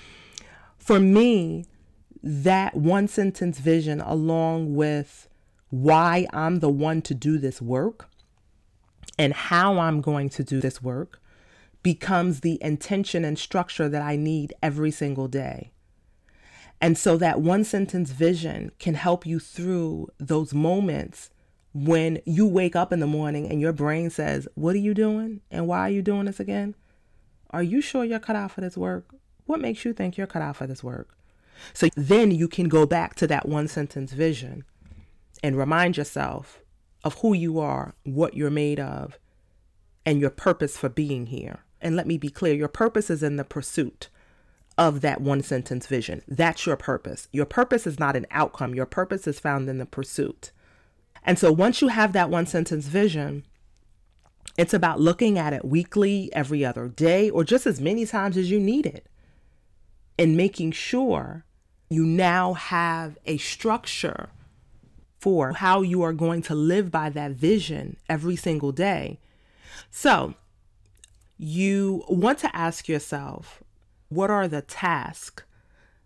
for 0.78 1.00
me, 1.00 1.66
that 2.24 2.76
one 2.76 3.08
sentence 3.08 3.60
vision, 3.60 4.02
along 4.02 4.76
with 4.76 5.30
why 5.70 6.26
I'm 6.34 6.60
the 6.60 6.70
one 6.70 7.04
to 7.04 7.14
do 7.14 7.38
this 7.38 7.62
work 7.62 8.10
and 9.20 9.34
how 9.34 9.78
I'm 9.78 10.02
going 10.02 10.30
to 10.30 10.44
do 10.44 10.60
this 10.60 10.82
work, 10.82 11.22
becomes 11.82 12.42
the 12.42 12.62
intention 12.62 13.24
and 13.24 13.38
structure 13.38 13.88
that 13.90 14.02
I 14.02 14.16
need 14.16 14.54
every 14.62 14.92
single 14.92 15.28
day. 15.28 15.72
And 16.82 16.98
so 16.98 17.18
that 17.18 17.42
one 17.42 17.64
sentence 17.64 18.12
vision 18.12 18.72
can 18.80 18.94
help 18.94 19.26
you 19.26 19.40
through 19.40 20.10
those 20.18 20.54
moments 20.54 21.30
when 21.74 22.20
you 22.26 22.48
wake 22.48 22.76
up 22.76 22.92
in 22.92 23.00
the 23.00 23.08
morning 23.08 23.48
and 23.48 23.62
your 23.62 23.74
brain 23.74 24.10
says, 24.10 24.48
What 24.56 24.76
are 24.76 24.80
you 24.80 24.94
doing? 24.94 25.42
And 25.52 25.68
why 25.68 25.80
are 25.80 25.90
you 25.90 26.02
doing 26.02 26.26
this 26.26 26.40
again? 26.40 26.76
Are 27.52 27.64
you 27.64 27.82
sure 27.82 28.06
you're 28.06 28.20
cut 28.20 28.36
out 28.36 28.52
for 28.52 28.62
this 28.62 28.78
work? 28.78 29.06
What 29.46 29.60
makes 29.60 29.84
you 29.84 29.94
think 29.94 30.18
you're 30.18 30.28
cut 30.28 30.42
out 30.42 30.56
for 30.56 30.68
this 30.68 30.84
work? 30.84 31.18
So 31.74 31.88
then 31.96 32.32
you 32.32 32.48
can 32.48 32.70
go 32.70 32.86
back 32.86 33.16
to 33.16 33.28
that 33.28 33.48
one 33.48 33.68
sentence 33.68 34.14
vision 34.14 34.64
and 35.44 35.58
remind 35.58 35.98
yourself 35.98 36.60
of 37.04 37.16
who 37.16 37.34
you 37.34 37.60
are, 37.60 37.94
what 38.04 38.36
you're 38.36 38.50
made 38.50 38.80
of, 38.80 39.18
and 40.06 40.20
your 40.20 40.30
purpose 40.30 40.78
for 40.78 40.90
being 40.90 41.28
here. 41.28 41.60
And 41.82 41.96
let 41.96 42.08
me 42.08 42.18
be 42.18 42.30
clear 42.30 42.54
your 42.54 42.68
purpose 42.68 43.10
is 43.10 43.24
in 43.24 43.38
the 43.38 43.44
pursuit 43.44 44.10
of 44.78 45.02
that 45.02 45.22
one 45.22 45.44
sentence 45.44 45.88
vision. 45.88 46.22
That's 46.28 46.66
your 46.66 46.78
purpose. 46.78 47.28
Your 47.32 47.46
purpose 47.46 47.86
is 47.86 48.00
not 48.00 48.16
an 48.16 48.26
outcome, 48.32 48.74
your 48.74 48.86
purpose 48.86 49.28
is 49.28 49.40
found 49.40 49.70
in 49.70 49.78
the 49.78 49.86
pursuit. 49.86 50.52
And 51.24 51.38
so 51.38 51.52
once 51.52 51.82
you 51.82 51.90
have 51.90 52.14
that 52.14 52.30
one 52.30 52.46
sentence 52.46 52.88
vision, 52.88 53.44
it's 54.58 54.74
about 54.74 55.00
looking 55.00 55.38
at 55.38 55.54
it 55.54 55.66
weekly, 55.66 56.30
every 56.34 56.66
other 56.66 56.88
day, 56.88 57.30
or 57.30 57.44
just 57.44 57.68
as 57.68 57.80
many 57.80 58.06
times 58.06 58.38
as 58.38 58.50
you 58.50 58.60
need 58.60 58.86
it, 58.86 59.08
and 60.18 60.36
making 60.36 60.72
sure 60.72 61.46
you 61.90 62.06
now 62.06 62.54
have 62.54 63.18
a 63.26 63.38
structure 63.38 64.30
for 65.20 65.54
how 65.54 65.82
you 65.82 66.02
are 66.02 66.14
going 66.14 66.42
to 66.42 66.56
live 66.56 66.90
by 66.90 67.10
that 67.10 67.32
vision 67.32 67.98
every 68.08 68.36
single 68.36 68.72
day. 68.72 69.20
So, 69.92 70.36
you 71.42 72.04
want 72.10 72.38
to 72.40 72.54
ask 72.54 72.90
yourself 72.90 73.64
what 74.10 74.30
are 74.30 74.48
the 74.48 74.62
tasks 74.62 75.44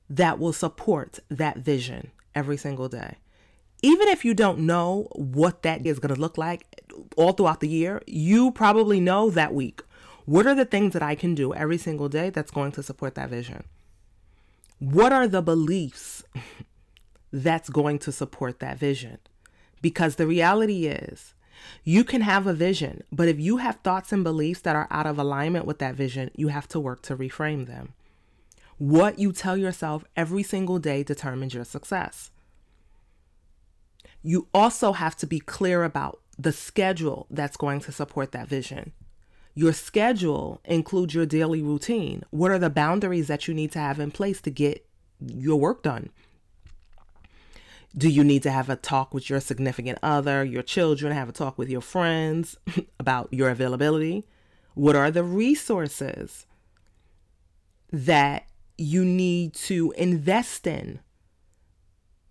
that 0.10 0.38
will 0.38 0.54
support 0.54 1.20
that 1.30 1.58
vision 1.58 2.12
every 2.36 2.56
single 2.56 2.88
day? 2.88 3.18
Even 3.82 4.08
if 4.10 4.24
you 4.24 4.34
don't 4.34 4.60
know 4.60 5.08
what 5.14 5.64
that 5.64 5.86
is 5.86 6.00
going 6.00 6.14
to 6.14 6.22
look 6.22 6.38
like 6.38 6.82
all 7.18 7.34
throughout 7.34 7.62
the 7.62 7.68
year, 7.68 8.02
you 8.06 8.52
probably 8.52 9.00
know 9.00 9.30
that 9.32 9.54
week. 9.54 9.82
What 10.26 10.46
are 10.46 10.56
the 10.56 10.66
things 10.66 10.94
that 10.94 11.02
I 11.02 11.16
can 11.16 11.34
do 11.34 11.54
every 11.54 11.78
single 11.78 12.08
day 12.08 12.30
that's 12.30 12.52
going 12.52 12.72
to 12.74 12.84
support 12.84 13.16
that 13.16 13.30
vision? 13.30 13.64
What 14.80 15.12
are 15.12 15.28
the 15.28 15.42
beliefs 15.42 16.24
that's 17.32 17.70
going 17.70 18.00
to 18.00 18.12
support 18.12 18.60
that 18.60 18.78
vision? 18.78 19.18
Because 19.82 20.16
the 20.16 20.28
reality 20.28 20.86
is, 20.86 21.34
you 21.84 22.04
can 22.04 22.22
have 22.22 22.48
a 22.48 22.54
vision, 22.54 23.04
but 23.12 23.28
if 23.28 23.40
you 23.40 23.58
have 23.58 23.78
thoughts 23.78 24.12
and 24.12 24.24
beliefs 24.24 24.62
that 24.62 24.76
are 24.76 24.88
out 24.90 25.06
of 25.06 25.18
alignment 25.18 25.66
with 25.66 25.80
that 25.80 25.96
vision, 25.96 26.32
you 26.36 26.50
have 26.50 26.68
to 26.70 26.80
work 26.80 27.02
to 27.04 27.18
reframe 27.18 27.68
them. 27.68 27.94
What 28.78 29.20
you 29.20 29.32
tell 29.32 29.56
yourself 29.56 30.04
every 30.16 30.44
single 30.44 30.80
day 30.80 31.04
determines 31.04 31.54
your 31.54 31.64
success. 31.64 32.32
You 34.22 34.48
also 34.54 34.94
have 34.94 35.16
to 35.18 35.28
be 35.28 35.40
clear 35.40 35.84
about 35.84 36.20
the 36.38 36.52
schedule 36.52 37.28
that's 37.30 37.58
going 37.58 37.82
to 37.82 37.92
support 37.92 38.32
that 38.32 38.48
vision. 38.48 38.94
Your 39.56 39.74
schedule 39.74 40.62
includes 40.66 41.14
your 41.14 41.26
daily 41.28 41.62
routine. 41.62 42.24
What 42.32 42.52
are 42.52 42.60
the 42.60 42.70
boundaries 42.70 43.28
that 43.28 43.48
you 43.48 43.54
need 43.54 43.72
to 43.74 43.80
have 43.80 44.00
in 44.00 44.10
place 44.12 44.42
to 44.42 44.50
get 44.50 44.86
your 45.26 45.60
work 45.60 45.84
done? 45.84 46.10
Do 47.96 48.10
you 48.10 48.24
need 48.24 48.44
to 48.44 48.52
have 48.52 48.70
a 48.70 48.76
talk 48.76 49.14
with 49.14 49.30
your 49.30 49.40
significant 49.40 50.00
other, 50.02 50.44
your 50.44 50.64
children, 50.64 51.14
have 51.14 51.30
a 51.30 51.34
talk 51.34 51.58
with 51.58 51.70
your 51.70 51.82
friends 51.82 52.58
about 53.00 53.32
your 53.32 53.50
availability? 53.50 54.26
What 54.74 54.96
are 54.96 55.12
the 55.12 55.24
resources 55.24 56.48
that 57.92 58.48
you 58.78 59.06
need 59.06 59.54
to 59.54 59.94
invest 59.96 60.66
in 60.66 61.02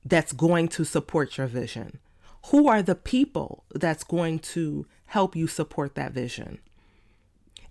that's 0.05 0.33
going 0.33 0.67
to 0.69 0.85
support 0.85 1.39
your 1.39 1.47
vision? 1.47 2.01
Who 2.47 2.67
are 2.67 2.83
the 2.83 2.97
people 2.97 3.65
that's 3.73 4.03
going 4.03 4.41
to 4.41 4.87
help 5.07 5.37
you 5.37 5.47
support 5.47 5.95
that 5.95 6.11
vision? 6.13 6.59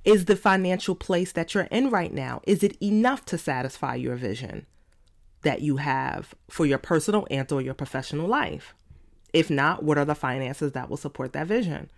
Is 0.05 0.25
the 0.25 0.37
financial 0.37 0.95
place 0.95 1.33
that 1.33 1.53
you're 1.53 1.65
in 1.65 1.89
right 1.89 2.13
now 2.13 2.41
is 2.47 2.63
it 2.63 2.81
enough 2.81 3.25
to 3.25 3.37
satisfy 3.37 3.95
your 3.95 4.15
vision? 4.15 4.65
That 5.43 5.61
you 5.61 5.77
have 5.77 6.33
for 6.49 6.65
your 6.65 6.77
personal 6.77 7.27
and 7.29 7.51
or 7.51 7.61
your 7.61 7.73
professional 7.73 8.27
life? 8.27 8.73
If 9.33 9.49
not, 9.49 9.83
what 9.83 9.97
are 9.97 10.05
the 10.05 10.15
finances 10.15 10.73
that 10.73 10.89
will 10.89 10.97
support 10.97 11.33
that 11.33 11.47
vision? 11.47 11.89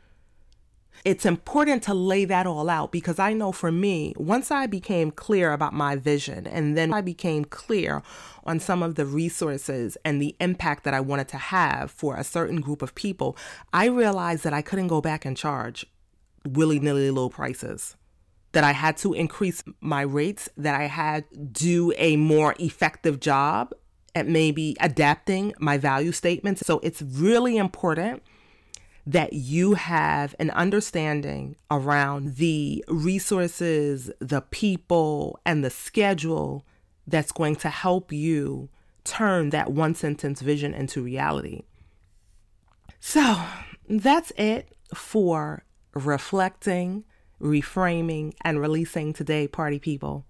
It's 1.04 1.26
important 1.26 1.84
to 1.84 1.94
lay 1.94 2.24
that 2.26 2.46
all 2.46 2.70
out 2.70 2.92
because 2.92 3.20
I 3.20 3.34
know 3.34 3.52
for 3.52 3.72
me, 3.72 4.14
once 4.16 4.52
I 4.52 4.68
became 4.68 5.12
clear 5.12 5.52
about 5.52 5.74
my 5.74 5.96
vision 5.96 6.48
and 6.48 6.78
then 6.78 6.94
I 6.94 7.02
became 7.02 7.46
clear 7.46 8.04
on 8.46 8.60
some 8.60 8.84
of 8.84 8.96
the 8.96 9.06
resources 9.06 9.98
and 10.06 10.22
the 10.22 10.36
impact 10.40 10.84
that 10.84 10.94
I 10.94 11.02
wanted 11.02 11.28
to 11.30 11.38
have 11.38 11.92
for 11.92 12.16
a 12.16 12.24
certain 12.24 12.62
group 12.62 12.82
of 12.82 12.96
people, 12.96 13.36
I 13.74 13.86
realized 13.88 14.44
that 14.44 14.54
I 14.54 14.62
couldn't 14.62 14.88
go 14.88 15.02
back 15.02 15.26
and 15.26 15.36
charge 15.36 15.86
willy 16.46 16.80
nilly 16.80 17.10
low 17.10 17.30
prices 17.30 17.96
that 18.54 18.64
I 18.64 18.72
had 18.72 18.98
to 18.98 19.14
increase 19.14 19.64
my 19.82 20.02
rates, 20.02 20.50
that 20.58 20.80
I 20.80 20.86
had 20.86 21.54
do 21.54 21.92
a 21.98 22.16
more 22.16 22.56
effective 22.60 23.20
job 23.20 23.74
at 24.16 24.28
maybe 24.28 24.76
adapting 24.80 25.54
my 25.60 25.78
value 25.78 26.12
statements. 26.12 26.66
So 26.66 26.80
it's 26.80 27.02
really 27.02 27.58
important 27.58 28.24
that 29.06 29.34
you 29.34 29.74
have 29.74 30.34
an 30.40 30.50
understanding 30.52 31.56
around 31.70 32.36
the 32.36 32.86
resources, 32.88 34.12
the 34.20 34.42
people, 34.42 35.40
and 35.46 35.64
the 35.64 35.70
schedule 35.70 36.66
that's 37.06 37.32
going 37.32 37.56
to 37.58 37.70
help 37.70 38.14
you 38.14 38.70
turn 39.04 39.50
that 39.50 39.72
one 39.72 39.94
sentence 39.94 40.42
vision 40.42 40.74
into 40.74 41.04
reality. 41.04 41.64
So 43.00 43.42
that's 43.90 44.32
it 44.38 44.70
for 44.94 45.66
reflecting, 45.94 47.04
reframing, 47.44 48.34
and 48.42 48.60
releasing 48.60 49.14
today, 49.14 49.48
party 49.48 49.78
people. 49.78 50.26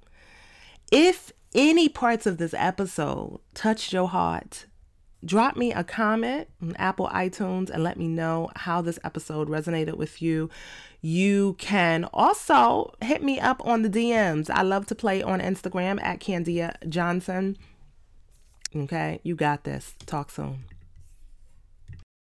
If 0.91 1.31
any 1.55 1.87
parts 1.87 2.25
of 2.25 2.37
this 2.37 2.53
episode 2.57 3.39
touched 3.53 3.93
your 3.93 4.09
heart, 4.09 4.65
drop 5.23 5.55
me 5.55 5.71
a 5.71 5.83
comment 5.83 6.47
on 6.61 6.75
Apple 6.77 7.07
iTunes 7.09 7.69
and 7.69 7.83
let 7.83 7.97
me 7.97 8.07
know 8.07 8.49
how 8.55 8.81
this 8.81 8.99
episode 9.03 9.47
resonated 9.47 9.95
with 9.95 10.21
you. 10.21 10.49
You 11.01 11.55
can 11.59 12.05
also 12.13 12.93
hit 13.01 13.23
me 13.23 13.39
up 13.39 13.65
on 13.65 13.83
the 13.83 13.89
DMs. 13.89 14.49
I 14.49 14.63
love 14.63 14.87
to 14.87 14.95
play 14.95 15.21
on 15.21 15.39
Instagram 15.39 16.01
at 16.01 16.19
Candia 16.19 16.75
Johnson. 16.89 17.57
Okay, 18.75 19.19
you 19.23 19.35
got 19.35 19.63
this. 19.63 19.93
Talk 20.05 20.31
soon. 20.31 20.65